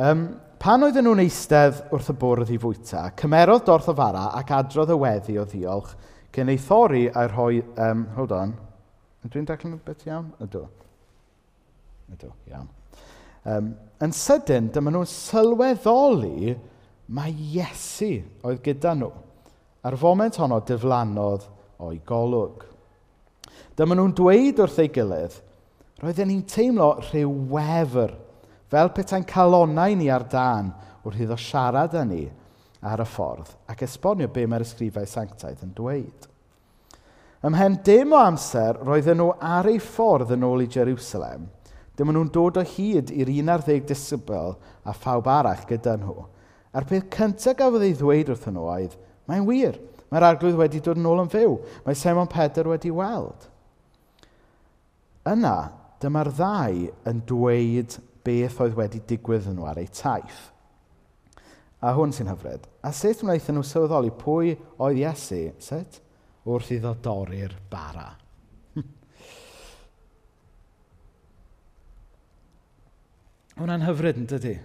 Um, 0.00 0.24
pan 0.62 0.82
oedden 0.86 1.04
nhw'n 1.06 1.22
eistedd 1.22 1.84
wrth 1.94 2.10
y 2.10 2.16
bwrdd 2.18 2.50
i 2.54 2.58
fwyta, 2.62 3.04
cymerodd 3.18 3.66
dorth 3.66 3.90
o 3.92 3.94
fara 3.98 4.30
ac 4.38 4.50
adrodd 4.56 4.92
y 4.94 4.98
weddi 4.98 5.36
o 5.38 5.44
ddiolch 5.46 5.92
cyn 6.34 6.50
ei 6.52 6.58
thori 6.62 7.06
a'i 7.10 7.30
rhoi... 7.30 7.62
Um, 7.78 8.06
hold 8.16 8.34
on. 8.34 8.54
Dwi'n 9.26 9.46
declan 9.48 9.78
beth 9.84 10.06
iawn? 10.08 10.30
Ydw. 10.40 10.62
Ydw, 12.14 12.30
iawn. 12.50 12.68
Um, 13.50 13.72
yn 14.04 14.14
sydyn, 14.14 14.70
dyma 14.72 14.92
nhw'n 14.94 15.08
sylweddoli 15.10 16.54
mae 17.10 17.34
Iesu 17.34 18.12
oedd 18.46 18.62
gyda 18.64 18.94
nhw. 18.96 19.10
A'r 19.86 19.96
foment 20.00 20.38
honno 20.40 20.60
diflannodd 20.66 21.46
o'i 21.80 22.00
golwg. 22.06 22.66
Dyma 23.78 23.96
nhw'n 23.96 24.16
dweud 24.16 24.60
wrth 24.62 24.80
ei 24.82 24.90
gilydd, 24.92 25.38
roedden 26.00 26.30
ni'n 26.30 26.44
teimlo 26.48 26.94
rhyw 27.04 27.30
wefr, 27.52 28.14
fel 28.70 28.92
petai'n 28.96 29.26
calonau 29.28 29.96
ni 29.96 30.08
ar 30.12 30.24
dan 30.30 30.72
wrth 31.04 31.22
iddo 31.24 31.36
siarad 31.40 31.96
â 31.96 32.04
ni 32.06 32.24
ar 32.80 33.02
y 33.02 33.06
ffordd 33.08 33.52
ac 33.68 33.84
esbonio 33.84 34.30
be 34.32 34.46
mae'r 34.48 34.64
ysgrifau 34.64 35.08
sanctaidd 35.08 35.64
yn 35.66 35.72
dweud. 35.76 36.28
Ymhen 37.44 37.78
dim 37.84 38.12
o 38.12 38.20
amser 38.20 38.78
roedden 38.84 39.20
nhw 39.20 39.30
ar 39.40 39.68
ei 39.68 39.80
ffordd 39.80 40.34
yn 40.36 40.44
ôl 40.44 40.64
i 40.64 40.68
Jerusalem. 40.68 41.46
Dim 41.96 42.12
ond 42.12 42.18
nhw'n 42.18 42.32
dod 42.32 42.60
o 42.60 42.64
hyd 42.64 43.12
i'r 43.12 43.30
11 43.32 43.86
disibl 43.88 44.54
a 44.84 44.92
phawb 44.96 45.28
arall 45.28 45.64
gyda 45.68 45.96
nhw. 46.00 46.26
A'r 46.76 46.86
peth 46.88 47.08
cyntaf 47.12 47.56
gafodd 47.58 47.84
ei 47.84 47.96
ddweud 47.96 48.32
wrth 48.32 48.46
nhw 48.48 48.66
oedd, 48.72 48.96
mae'n 49.28 49.46
wir, 49.48 49.80
mae'r 50.12 50.28
arglwydd 50.30 50.58
wedi 50.60 50.82
dod 50.84 51.00
yn 51.00 51.08
ôl 51.08 51.24
yn 51.24 51.32
fyw, 51.32 51.56
mae 51.84 51.98
Simon 51.98 52.28
Pedr 52.30 52.68
wedi 52.70 52.92
weld. 52.94 53.48
Yna, 55.28 55.56
Dyma'r 56.00 56.30
ddau 56.32 56.86
yn 57.10 57.18
dweud 57.28 57.98
beth 58.24 58.60
oedd 58.64 58.76
wedi 58.78 59.00
digwydd 59.10 59.48
yn 59.50 59.56
nhw 59.58 59.66
ar 59.68 59.80
eu 59.82 59.88
taith. 59.92 60.42
A 61.80 61.92
hwn 61.96 62.12
sy'n 62.12 62.30
hyfryd. 62.32 62.62
A 62.84 62.90
sut 62.92 63.22
wnaethon 63.24 63.56
nhw 63.58 63.64
sylweddoli 63.68 64.12
pwy 64.20 64.46
oedd 64.80 65.00
Iesu? 65.00 65.42
Sut? 65.60 65.92
Wrth 66.48 66.72
iddo 66.76 66.92
dorri'r 67.04 67.54
bara. 67.72 68.08
Hwna'n 73.60 73.84
hyfryd 73.88 74.16
yn 74.20 74.28
dydy? 74.28 74.56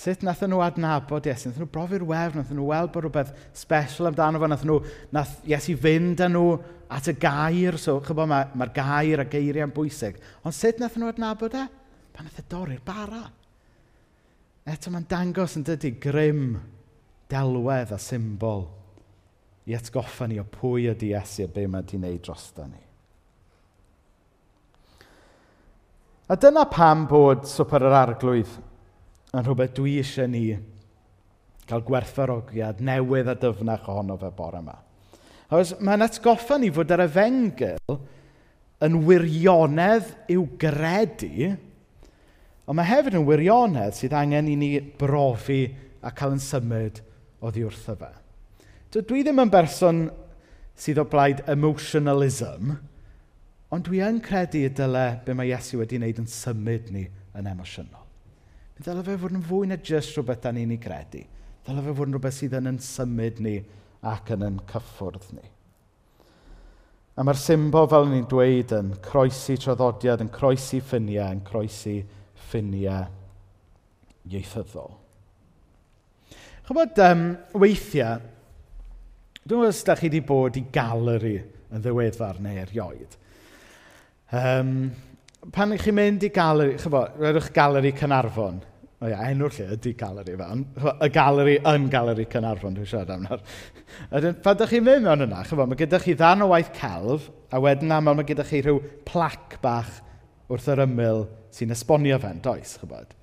Sut 0.00 0.22
nath 0.24 0.40
nhw 0.48 0.62
adnabod 0.64 1.26
Iesu? 1.28 1.50
Nath 1.50 1.58
nhw 1.60 1.68
brofi'r 1.74 2.04
wefn, 2.08 2.40
nath 2.40 2.52
nhw 2.54 2.70
weld 2.70 2.92
bod 2.94 3.04
rhywbeth 3.04 3.34
special 3.56 4.08
amdano 4.08 4.40
fo, 4.40 4.48
nath 4.48 4.62
nhw, 4.64 4.78
nath 5.12 5.34
Iesu 5.48 5.74
fynd 5.80 6.22
â 6.24 6.28
nhw 6.30 6.44
at 6.96 7.10
y 7.10 7.14
gair, 7.20 7.76
so 7.76 7.98
chybod 8.06 8.30
mae'r 8.30 8.54
ma, 8.56 8.68
gair 8.72 9.20
a 9.20 9.26
geiriau 9.28 9.68
yn 9.68 9.74
bwysig. 9.76 10.16
Ond 10.40 10.56
sut 10.56 10.80
nath 10.80 10.96
nhw 10.96 11.10
adnabod 11.12 11.56
e? 11.58 11.66
Pan 12.16 12.28
nath 12.28 12.40
y 12.40 12.44
dorri'r 12.48 12.80
bara. 12.86 13.26
Eto 14.72 14.92
mae'n 14.94 15.04
dangos 15.10 15.58
yn 15.60 15.66
dydy 15.68 15.92
grym, 16.00 16.46
delwedd 17.28 17.92
a 17.92 18.00
symbol 18.00 18.70
i 19.68 19.76
atgoffa 19.76 20.30
ni 20.30 20.40
o 20.40 20.46
pwy 20.48 20.88
ydy 20.94 21.12
Iesu 21.12 21.44
a 21.44 21.52
be 21.52 21.66
mae 21.68 21.84
wedi 21.84 22.00
wneud 22.00 22.24
drosta 22.24 22.64
ni. 22.70 22.80
A 26.30 26.40
dyna 26.40 26.64
pam 26.72 27.04
bod 27.10 27.44
swper 27.50 27.84
yr 27.84 28.00
arglwydd 28.00 28.58
yn 29.30 29.44
rhywbeth 29.44 29.74
dwi 29.76 29.98
eisiau 30.00 30.30
ni 30.30 30.44
cael 31.70 31.84
gwerthfarogiad 31.86 32.80
newydd 32.82 33.30
a 33.30 33.36
dyfnach 33.38 33.86
ohono 33.90 34.16
fe 34.18 34.30
bore 34.34 34.62
yma. 34.62 34.76
Oes, 35.54 35.74
mae'n 35.82 36.06
atgoffa 36.06 36.58
ni 36.58 36.70
fod 36.74 36.90
yr 36.94 37.04
efengil 37.06 37.98
yn 38.86 38.96
wirionedd 39.06 40.10
i'w 40.32 40.46
gredu, 40.60 41.52
ond 42.66 42.78
mae 42.78 42.90
hefyd 42.90 43.18
yn 43.18 43.26
wirionedd 43.28 43.96
sydd 43.98 44.16
angen 44.18 44.50
i 44.50 44.56
ni 44.58 44.72
brofi 44.80 45.62
a 46.02 46.12
cael 46.16 46.36
yn 46.36 46.42
symud 46.42 47.00
oddi 47.44 47.64
wrtho 47.66 47.96
fe. 47.98 48.12
Dwi 48.90 49.22
ddim 49.22 49.42
yn 49.42 49.52
berson 49.52 50.04
sydd 50.80 51.02
o 51.02 51.06
blaid 51.10 51.44
emotionalism, 51.50 52.74
ond 53.70 53.86
dwi 53.86 54.02
yn 54.06 54.22
credu 54.24 54.64
y 54.66 54.74
dyle 54.74 55.08
be 55.26 55.36
mae 55.38 55.52
Iesu 55.52 55.78
wedi 55.78 56.00
wneud 56.00 56.22
yn 56.24 56.30
symud 56.30 56.90
ni 56.94 57.06
yn 57.38 57.50
emosiynol. 57.50 58.09
Ddyle 58.80 59.04
fe 59.04 59.16
fod 59.20 59.36
yn 59.36 59.44
fwy 59.44 59.68
na 59.68 59.76
jyst 59.76 60.14
rhywbeth 60.16 60.40
da 60.46 60.54
ni'n 60.56 60.72
ei 60.72 60.80
gredu. 60.80 61.20
Ddyle 61.66 61.82
fe 61.84 61.94
fod 61.98 62.08
yn 62.08 62.14
rhywbeth 62.16 62.36
sydd 62.38 62.54
yn 62.56 62.70
yn 62.70 62.78
symud 62.80 63.40
ni 63.44 63.58
ac 64.08 64.30
yn 64.32 64.46
yn 64.46 64.60
cyffwrdd 64.70 65.26
ni. 65.36 65.44
A 67.20 67.24
mae'r 67.26 67.36
symbol, 67.36 67.88
fel 67.92 68.08
ni'n 68.08 68.24
dweud, 68.30 68.72
yn 68.72 68.94
croesi 69.04 69.58
traddodiad, 69.60 70.22
yn 70.24 70.30
croesi 70.32 70.80
ffiniau, 70.80 71.34
yn 71.34 71.42
croesi 71.44 71.98
ffiniau 72.48 73.10
ieithyddol. 74.30 74.94
Chybod, 76.70 77.02
um, 77.04 77.26
weithiau, 77.60 78.22
dwi'n 79.42 79.60
meddwl 79.60 79.68
os 79.68 79.84
da 79.84 79.98
chi 79.98 80.08
wedi 80.08 80.22
bod 80.24 80.56
i 80.56 80.64
galeri 80.72 81.36
yn 81.74 81.84
ddiweddar 81.84 82.40
neu 82.40 82.62
erioed. 82.62 83.20
Um, 84.32 84.74
pan 85.48 85.72
ych 85.74 85.86
chi'n 85.86 85.96
mynd 85.96 86.26
i 86.26 86.30
galeri, 86.34 86.76
chyfo, 86.80 87.06
rydych 87.20 87.48
galeri 87.56 87.92
Cynarfon. 87.96 88.60
O 89.00 89.08
ia, 89.08 89.22
enw'r 89.30 89.54
lle 89.56 89.66
ydy 89.78 89.94
galeri 89.96 90.34
fan. 90.36 90.66
Y 91.00 91.08
galeri 91.14 91.54
yn 91.70 91.86
galeri 91.92 92.26
Cynarfon, 92.28 92.76
dwi'n 92.76 92.88
siarad 92.90 93.14
am 93.14 93.24
nawr. 93.24 93.44
Pan 94.44 94.58
ydych 94.58 94.74
chi'n 94.74 94.84
mynd 94.84 95.06
mewn 95.08 95.24
yna, 95.24 95.40
chyfo, 95.48 95.64
mae 95.64 95.80
gyda 95.80 96.02
chi 96.02 96.16
ddan 96.18 96.44
o 96.44 96.50
waith 96.52 96.74
celf, 96.76 97.30
a 97.48 97.60
wedyn 97.64 97.96
aml 97.96 98.18
mae 98.18 98.28
gyda 98.28 98.44
chi 98.46 98.60
rhyw 98.60 98.82
plac 99.08 99.56
bach 99.64 100.02
wrth 100.52 100.68
yr 100.74 100.84
ymyl 100.84 101.24
sy'n 101.56 101.72
esbonio 101.72 102.20
fe'n 102.20 102.44
does, 102.44 102.76
chybod. 102.82 103.16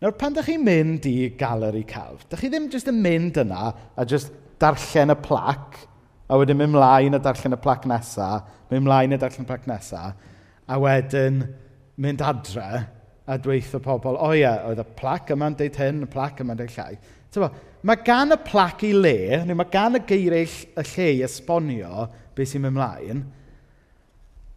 Nawr, 0.00 0.16
pan 0.20 0.36
ydych 0.36 0.52
chi'n 0.52 0.66
mynd 0.68 1.08
i 1.08 1.16
galeri 1.40 1.86
celf, 1.88 2.26
ydych 2.28 2.44
chi 2.44 2.52
ddim 2.52 2.68
jyst 2.72 2.92
yn 2.92 3.00
mynd 3.00 3.40
yna 3.40 3.70
a 3.96 4.06
jyst 4.08 4.36
darllen 4.60 5.16
y 5.16 5.22
plac, 5.24 5.86
a 6.28 6.36
wedyn 6.38 6.60
mynd 6.60 6.76
mlaen 6.76 7.16
a 7.16 7.22
darllen 7.24 7.56
y 7.56 7.60
plac 7.64 7.88
nesaf, 7.88 8.44
mynd 8.68 8.84
mlaen 8.84 9.16
a 9.16 9.18
darllen 9.24 9.48
y 9.48 9.48
plac 9.48 9.64
nesaf, 9.70 10.28
a 10.70 10.78
wedyn 10.78 11.42
mynd 12.00 12.22
adre 12.22 12.68
a 13.30 13.36
dweithio 13.38 13.80
pobl, 13.82 14.18
o 14.18 14.30
ie, 14.34 14.46
oedd 14.70 14.82
y 14.82 14.86
plac 14.98 15.32
yma'n 15.34 15.56
deud 15.58 15.76
hyn, 15.78 16.04
y 16.06 16.10
plac 16.10 16.40
yma'n 16.42 16.58
deud 16.58 16.72
llai. 16.74 16.94
Tyfo, 17.30 17.50
mae 17.86 18.00
gan 18.06 18.34
y 18.34 18.38
plac 18.46 18.82
i 18.86 18.92
le, 18.96 19.42
neu 19.46 19.58
mae 19.58 19.70
gan 19.70 19.98
y 19.98 20.02
geiriau 20.06 20.48
y 20.80 20.86
lle 20.94 21.10
i 21.14 21.22
esbonio 21.26 22.06
beth 22.34 22.50
sy'n 22.50 22.64
mynd 22.64 22.74
ymlaen, 22.74 23.22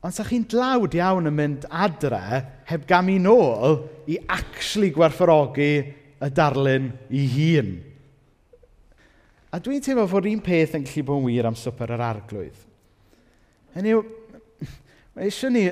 ond 0.04 0.16
sa'ch 0.16 0.34
chi'n 0.34 0.48
dlawd 0.52 0.98
iawn 0.98 1.30
yn 1.30 1.38
mynd 1.38 1.68
adre 1.70 2.24
heb 2.68 2.88
gam 2.90 3.12
i 3.14 3.20
nôl 3.22 3.78
i 4.12 4.18
actually 4.26 4.92
gwerthorogi 4.96 5.74
y 6.24 6.32
darlun 6.36 6.90
i 7.14 7.24
hun. 7.36 7.72
A 9.54 9.62
dwi'n 9.62 9.84
teimlo 9.86 10.08
fod 10.10 10.28
un 10.28 10.42
peth 10.44 10.74
yn 10.80 10.86
gallu 10.88 11.06
bod 11.08 11.22
yn 11.22 11.30
wir 11.30 11.48
am 11.48 11.58
swper 11.60 11.94
yr 11.94 12.04
arglwydd. 12.04 12.58
Hynny 13.78 13.94
yw, 13.94 14.02
Mae 15.14 15.30
eisiau 15.30 15.54
ni 15.54 15.68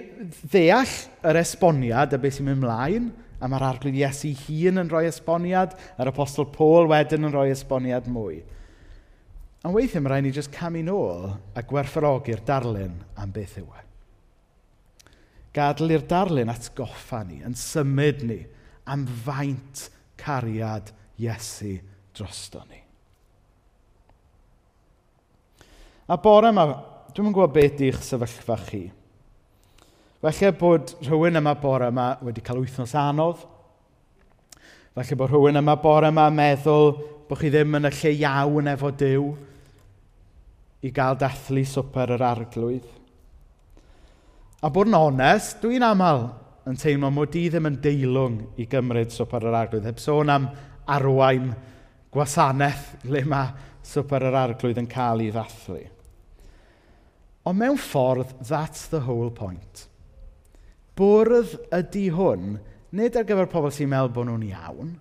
ddeall 0.52 0.92
yr 1.26 1.40
esboniad 1.42 2.14
a 2.14 2.20
beth 2.22 2.38
sy'n 2.38 2.46
mynd 2.52 2.62
mlaen, 2.62 3.08
a 3.42 3.48
mae'r 3.50 3.64
arglwydd 3.72 3.98
Iesu 3.98 4.36
hun 4.44 4.78
yn 4.84 4.92
rhoi 4.92 5.08
esboniad, 5.10 5.74
a'r 5.98 6.12
apostol 6.12 6.46
Paul 6.54 6.92
wedyn 6.92 7.26
yn 7.26 7.34
rhoi 7.34 7.48
esboniad 7.50 8.10
mwy. 8.12 8.44
Ond 9.66 9.74
weithiau 9.74 10.06
mae 10.06 10.14
rhaid 10.14 10.28
ni 10.28 10.34
jyst 10.36 10.54
camu 10.54 10.84
nôl 10.86 11.26
a 11.58 11.66
gwerthorogi'r 11.66 12.46
darlun 12.46 13.00
am 13.18 13.34
beth 13.34 13.58
yw 13.62 13.66
e. 13.66 13.84
Gadl 15.58 15.98
i'r 15.98 16.06
darlun 16.08 16.54
atgoffa 16.54 17.26
ni, 17.26 17.42
yn 17.42 17.58
symud 17.58 18.22
ni, 18.30 18.40
am 18.94 19.10
faint 19.26 19.88
cariad 20.22 20.94
Iesu 21.22 21.76
drosto 22.14 22.62
ni. 22.70 22.78
A 26.14 26.18
bore 26.22 26.54
yma, 26.54 26.70
dwi'm 27.10 27.30
yn 27.30 27.36
gwybod 27.36 27.58
beth 27.58 27.78
di'ch 27.82 28.02
sefyllfa 28.06 28.64
chi. 28.70 28.88
Felly 30.22 30.52
bod 30.54 30.92
rhywun 31.02 31.40
yma 31.40 31.56
bore 31.58 31.88
yma 31.90 32.12
wedi 32.22 32.44
cael 32.46 32.60
wythnos 32.62 32.94
anodd. 33.00 33.42
Felly 34.94 35.18
bod 35.18 35.32
rhywun 35.32 35.58
yma 35.58 35.74
bore 35.82 36.12
yma 36.14 36.28
meddwl 36.30 36.92
bod 37.30 37.40
chi 37.42 37.50
ddim 37.50 37.80
yn 37.80 37.90
y 37.90 37.92
lle 37.96 38.12
iawn 38.20 38.70
efo 38.70 38.92
Dyw 39.02 39.26
i 40.86 40.92
gael 40.94 41.18
dathlu 41.18 41.66
swper 41.66 42.14
yr 42.18 42.26
arglwydd. 42.28 42.86
A 44.62 44.70
bod 44.70 44.92
yn 44.92 44.98
onest, 45.00 45.58
dwi'n 45.64 45.88
aml 45.90 46.28
yn 46.70 46.78
teimlo 46.78 47.10
mod 47.14 47.34
i 47.40 47.48
ddim 47.50 47.72
yn 47.72 47.82
deilwng 47.82 48.40
i 48.62 48.70
gymryd 48.70 49.14
swper 49.16 49.50
yr 49.50 49.58
arglwydd. 49.58 49.90
Heb 49.90 50.02
sôn 50.02 50.30
am 50.30 50.50
arwain 50.86 51.50
gwasanaeth 52.14 53.08
le 53.10 53.26
mae 53.26 53.56
swper 53.82 54.30
yr 54.30 54.38
arglwydd 54.44 54.84
yn 54.84 54.90
cael 54.92 55.26
ei 55.26 55.34
ddathlu. 55.34 55.82
Ond 57.50 57.58
mewn 57.58 57.80
ffordd, 57.82 58.36
that's 58.46 58.86
the 58.92 59.02
whole 59.08 59.32
point. 59.34 59.88
Bwrdd 61.00 61.56
ydy 61.78 62.10
hwn, 62.12 62.58
nid 62.98 63.16
ar 63.16 63.28
gyfer 63.28 63.50
pobl 63.52 63.72
sy'n 63.72 63.92
meddwl 63.92 64.12
bod 64.16 64.28
nhw'n 64.28 64.48
iawn, 64.50 64.96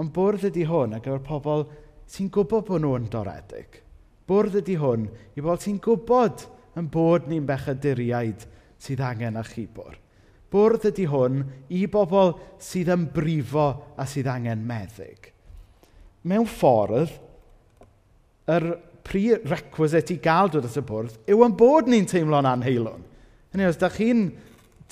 ond 0.00 0.12
bwrdd 0.16 0.48
ydy 0.48 0.64
hwn 0.68 0.96
ar 0.96 1.02
gyfer 1.04 1.24
pobl 1.26 1.66
sy'n 2.10 2.30
gwybod 2.32 2.64
bod 2.68 2.84
nhw'n 2.84 3.10
doredig. 3.12 3.82
Bwrdd 4.28 4.62
ydy 4.62 4.78
hwn 4.80 5.04
i 5.36 5.44
bobl 5.44 5.60
sy'n 5.60 5.82
gwybod 5.84 6.46
yn 6.80 6.88
bod 6.92 7.28
ni'n 7.28 7.44
bechaduriaid 7.48 8.46
sydd 8.80 9.04
angen 9.04 9.36
a 9.36 9.44
chibwr. 9.46 9.98
Bwrdd 10.54 10.88
ydy 10.92 11.06
hwn 11.10 11.42
i 11.74 11.84
bobl 11.90 12.34
sydd 12.62 12.92
yn 12.94 13.06
brifo 13.12 13.68
a 14.00 14.08
sydd 14.08 14.30
angen 14.30 14.64
meddyg. 14.66 15.30
Mewn 16.24 16.48
ffordd, 16.48 17.12
yr 18.48 18.68
prerequisite 19.04 20.14
i 20.14 20.20
gael 20.24 20.50
dod 20.52 20.66
at 20.68 20.80
y 20.80 20.84
bwrdd 20.88 21.18
yw 21.28 21.44
yn 21.44 21.56
bod 21.60 21.90
ni'n 21.92 22.08
teimlo'n 22.08 22.48
anheilwn. 22.48 23.04
Hynny 23.52 23.68
os 23.68 23.78
da 23.80 23.90
chi'n 23.92 24.26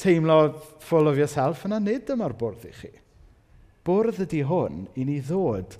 teimlo 0.02 0.40
full 0.82 1.08
of 1.08 1.18
yourself, 1.20 1.62
yna 1.68 1.78
nid 1.82 2.04
dyma'r 2.08 2.34
bwrdd 2.38 2.66
i 2.68 2.74
chi. 2.74 2.90
Bwrdd 3.86 4.20
ydy 4.26 4.42
hwn 4.46 4.84
i 4.98 5.06
ni 5.06 5.20
ddod 5.22 5.78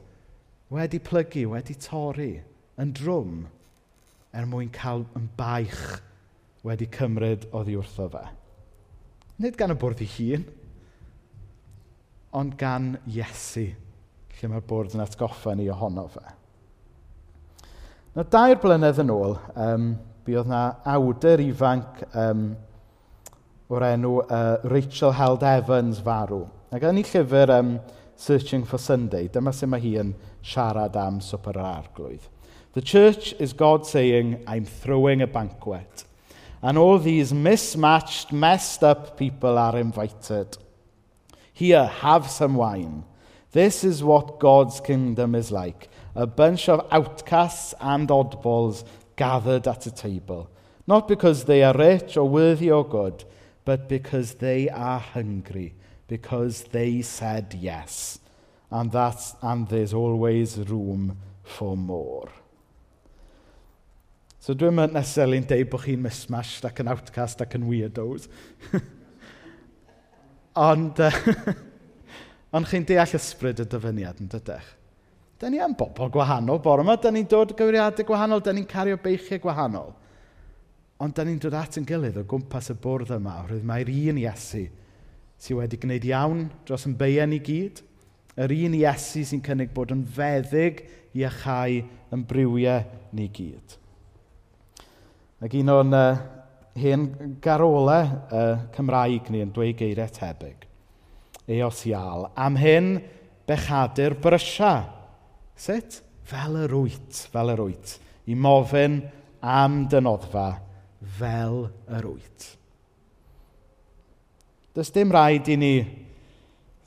wedi 0.72 1.00
plygu, 1.02 1.48
wedi 1.52 1.76
torri, 1.82 2.32
yn 2.80 2.94
drwm, 2.96 3.44
er 4.32 4.48
mwyn 4.48 4.70
cael 4.72 5.04
yn 5.18 5.28
baich 5.36 5.82
wedi 6.66 6.88
cymryd 6.94 7.48
oddi 7.52 7.76
wrtho 7.76 8.08
fe. 8.12 8.24
Nid 9.42 9.58
gan 9.58 9.74
y 9.74 9.78
bwrdd 9.78 10.04
i 10.04 10.08
hun, 10.16 10.46
ond 12.38 12.56
gan 12.60 12.94
Iesu, 13.10 13.66
lle 14.38 14.50
mae'r 14.50 14.64
bwrdd 14.68 14.96
yn 14.96 15.04
atgoffa 15.04 15.54
ni 15.58 15.68
ohono 15.72 16.06
fe. 16.14 16.24
Na 18.16 18.24
dair 18.28 18.58
blynedd 18.60 19.00
yn 19.02 19.12
ôl, 19.12 19.36
um, 19.56 19.92
bydd 20.26 20.48
na 20.48 20.62
awdur 20.94 21.40
ifanc 21.42 22.02
um, 22.12 22.52
o'r 23.72 23.86
enw 23.94 24.18
uh, 24.20 24.58
Rachel 24.68 25.14
Held 25.16 25.42
Evans 25.42 26.00
farw. 26.04 26.44
Ac 26.72 26.84
yn 26.88 27.00
ei 27.00 27.08
llyfr 27.08 27.52
um, 27.56 27.74
Searching 28.22 28.62
for 28.64 28.78
Sunday, 28.78 29.26
dyma 29.32 29.50
sut 29.56 29.70
mae 29.72 29.82
hi 29.82 29.96
yn 29.98 30.12
siarad 30.46 30.94
am 31.00 31.16
swper 31.24 31.56
yr 31.56 31.64
arglwydd. 31.66 32.28
The 32.76 32.82
church 32.82 33.32
is 33.40 33.52
God 33.52 33.86
saying, 33.86 34.44
I'm 34.46 34.64
throwing 34.64 35.22
a 35.22 35.26
banquet. 35.26 36.04
And 36.62 36.78
all 36.78 36.98
these 36.98 37.34
mismatched, 37.34 38.30
messed 38.32 38.84
up 38.84 39.16
people 39.18 39.58
are 39.58 39.76
invited. 39.78 40.56
Here, 41.52 41.86
have 41.86 42.30
some 42.30 42.54
wine. 42.54 43.02
This 43.50 43.82
is 43.82 44.04
what 44.04 44.38
God's 44.38 44.80
kingdom 44.80 45.34
is 45.34 45.50
like 45.50 45.88
a 46.14 46.26
bunch 46.26 46.68
of 46.68 46.86
outcasts 46.92 47.74
and 47.80 48.08
oddballs 48.08 48.84
gathered 49.16 49.66
at 49.66 49.86
a 49.86 49.90
table. 49.90 50.48
Not 50.86 51.08
because 51.08 51.44
they 51.44 51.62
are 51.62 51.74
rich 51.74 52.16
or 52.16 52.28
worthy 52.28 52.70
or 52.70 52.86
good, 52.86 53.24
but 53.64 53.88
because 53.88 54.34
they 54.34 54.68
are 54.68 54.98
hungry, 54.98 55.74
because 56.08 56.64
they 56.64 57.02
said 57.02 57.54
yes. 57.58 58.18
And, 58.70 58.90
that's, 58.90 59.34
and 59.42 59.68
there's 59.68 59.94
always 59.94 60.58
room 60.58 61.18
for 61.42 61.76
more. 61.76 62.28
So 64.42 64.56
dwi'n 64.58 64.74
mynd 64.74 64.96
neseli'n 64.96 65.44
deud 65.46 65.68
bod 65.70 65.84
chi'n 65.84 66.00
mismashed 66.02 66.64
ac 66.66 66.80
yn 66.82 66.90
outcast 66.90 67.44
ac 67.44 67.52
yn 67.54 67.66
weirdos. 67.68 68.24
ond, 70.58 70.98
uh, 70.98 71.52
ond 72.56 72.66
chi'n 72.66 72.86
deall 72.88 73.14
ysbryd 73.20 73.62
y 73.62 73.68
dyfyniad 73.70 74.18
yn 74.24 74.32
dydech. 74.32 74.72
Da 75.38 75.50
ni 75.50 75.62
am 75.62 75.76
bobl 75.78 76.10
gwahanol 76.10 76.58
bore 76.62 76.82
yma, 76.82 76.96
da 76.98 77.12
ni'n 77.14 77.28
dod 77.30 77.54
gyfriadau 77.58 78.08
gwahanol, 78.08 78.42
da 78.42 78.54
ni'n 78.56 78.66
cario 78.66 78.98
beichiau 79.04 79.38
gwahanol. 79.42 79.92
Ond 81.02 81.16
da 81.16 81.24
ni'n 81.26 81.40
dod 81.42 81.56
at 81.58 81.80
yn 81.80 81.86
gilydd 81.88 82.20
o 82.20 82.22
gwmpas 82.30 82.70
y 82.70 82.76
bwrdd 82.78 83.16
yma, 83.16 83.40
oherwydd 83.40 83.66
mae'r 83.66 83.88
un 83.90 84.20
Iesu 84.22 84.68
sydd 85.42 85.58
wedi 85.58 85.80
gwneud 85.82 86.04
iawn 86.06 86.44
dros 86.62 86.86
yn 86.86 86.94
beien 86.98 87.34
i 87.34 87.40
gyd, 87.42 87.80
yr 88.38 88.54
un 88.54 88.76
Iesu 88.78 89.24
sy'n 89.26 89.42
cynnig 89.42 89.72
bod 89.74 89.90
yn 89.90 90.04
feddyg 90.06 90.84
i 91.18 91.24
achau 91.26 91.80
yn 92.14 92.22
briwiau 92.30 92.86
ni 93.18 93.26
gyd. 93.34 93.74
Ac 95.42 95.58
un 95.58 95.74
o'n 95.74 95.98
uh, 95.98 96.22
hen 96.78 97.08
garolau 97.42 98.06
uh, 98.06 98.62
Cymraeg 98.76 99.26
ni 99.34 99.42
yn 99.42 99.50
dweud 99.50 99.74
geiriau 99.82 100.14
tebyg. 100.14 100.68
Eos 101.50 101.82
ial, 101.90 102.28
am 102.38 102.54
hyn 102.62 102.94
bechadur 103.50 104.14
brysia. 104.22 104.76
Sut? 105.58 105.98
Fel 106.22 106.60
yr 106.62 106.78
wyt, 106.78 107.26
fel 107.34 107.50
yr 107.56 107.66
wyt. 107.66 107.98
I 108.30 108.38
mofyn 108.38 109.00
am 109.42 109.88
dynoddfa 109.90 110.52
fel 111.18 111.64
yr 111.90 112.08
wyt. 112.08 112.48
Does 114.72 114.90
dim 114.94 115.12
rhaid 115.12 115.50
i 115.52 115.56
ni 115.60 115.74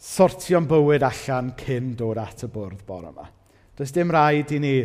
sortio'n 0.02 0.68
bywyd 0.70 1.06
allan 1.06 1.52
cyn 1.60 1.94
dod 1.98 2.20
at 2.22 2.46
y 2.46 2.50
bwrdd 2.52 2.86
bore 2.88 3.12
yma. 3.12 3.28
Does 3.78 3.94
dim 3.94 4.14
rhaid 4.14 4.54
i 4.56 4.62
ni 4.62 4.76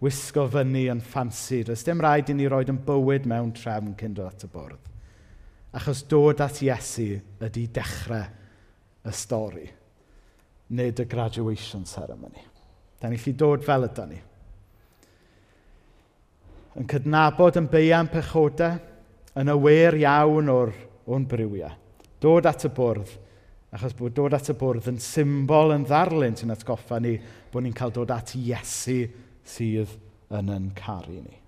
wisgo 0.00 0.46
fyny 0.48 0.86
yn 0.92 1.02
ffansi. 1.04 1.62
Does 1.68 1.84
dim 1.84 2.00
rhaid 2.00 2.32
i 2.32 2.36
ni 2.36 2.48
roed 2.48 2.72
yn 2.72 2.80
bywyd 2.86 3.28
mewn 3.28 3.52
trefn 3.56 3.92
cyn 4.00 4.16
dod 4.16 4.32
at 4.32 4.46
y 4.46 4.52
bwrdd. 4.52 4.88
Achos 5.76 6.02
dod 6.10 6.40
at 6.42 6.62
Iesu 6.64 7.12
ydy 7.46 7.66
dechrau 7.70 8.24
y 9.06 9.12
stori, 9.14 9.68
nid 10.76 10.98
y 11.00 11.06
graduation 11.08 11.84
ceremony. 11.86 12.42
Da 13.00 13.08
ni'n 13.08 13.20
lli 13.22 13.36
dod 13.38 13.64
fel 13.64 13.86
ydy 13.86 14.06
ni 14.10 14.18
yn 16.80 16.88
cydnabod 16.88 17.58
yn 17.60 17.68
beian 17.68 18.08
pechodau, 18.08 18.78
yn 19.36 19.52
awyr 19.52 19.98
iawn 20.00 20.48
o'r, 20.52 20.72
o'n 21.12 21.26
brywiau. 21.28 21.74
Dod 22.20 22.48
at 22.48 22.64
y 22.66 22.70
bwrdd, 22.76 23.12
achos 23.76 23.94
bod 23.98 24.14
dod 24.16 24.36
at 24.36 24.48
y 24.50 24.56
bwrdd 24.58 24.88
yn 24.90 25.00
symbol 25.02 25.74
yn 25.76 25.84
ddarlun 25.88 26.38
sy'n 26.38 26.54
atgoffa 26.56 26.98
ni 27.00 27.14
bod 27.52 27.64
ni'n 27.64 27.76
cael 27.76 27.92
dod 27.94 28.12
at 28.14 28.34
Iesu 28.38 29.02
sydd 29.46 29.94
yn 30.36 30.50
yn 30.56 30.72
caru 30.76 31.20
ni. 31.20 31.39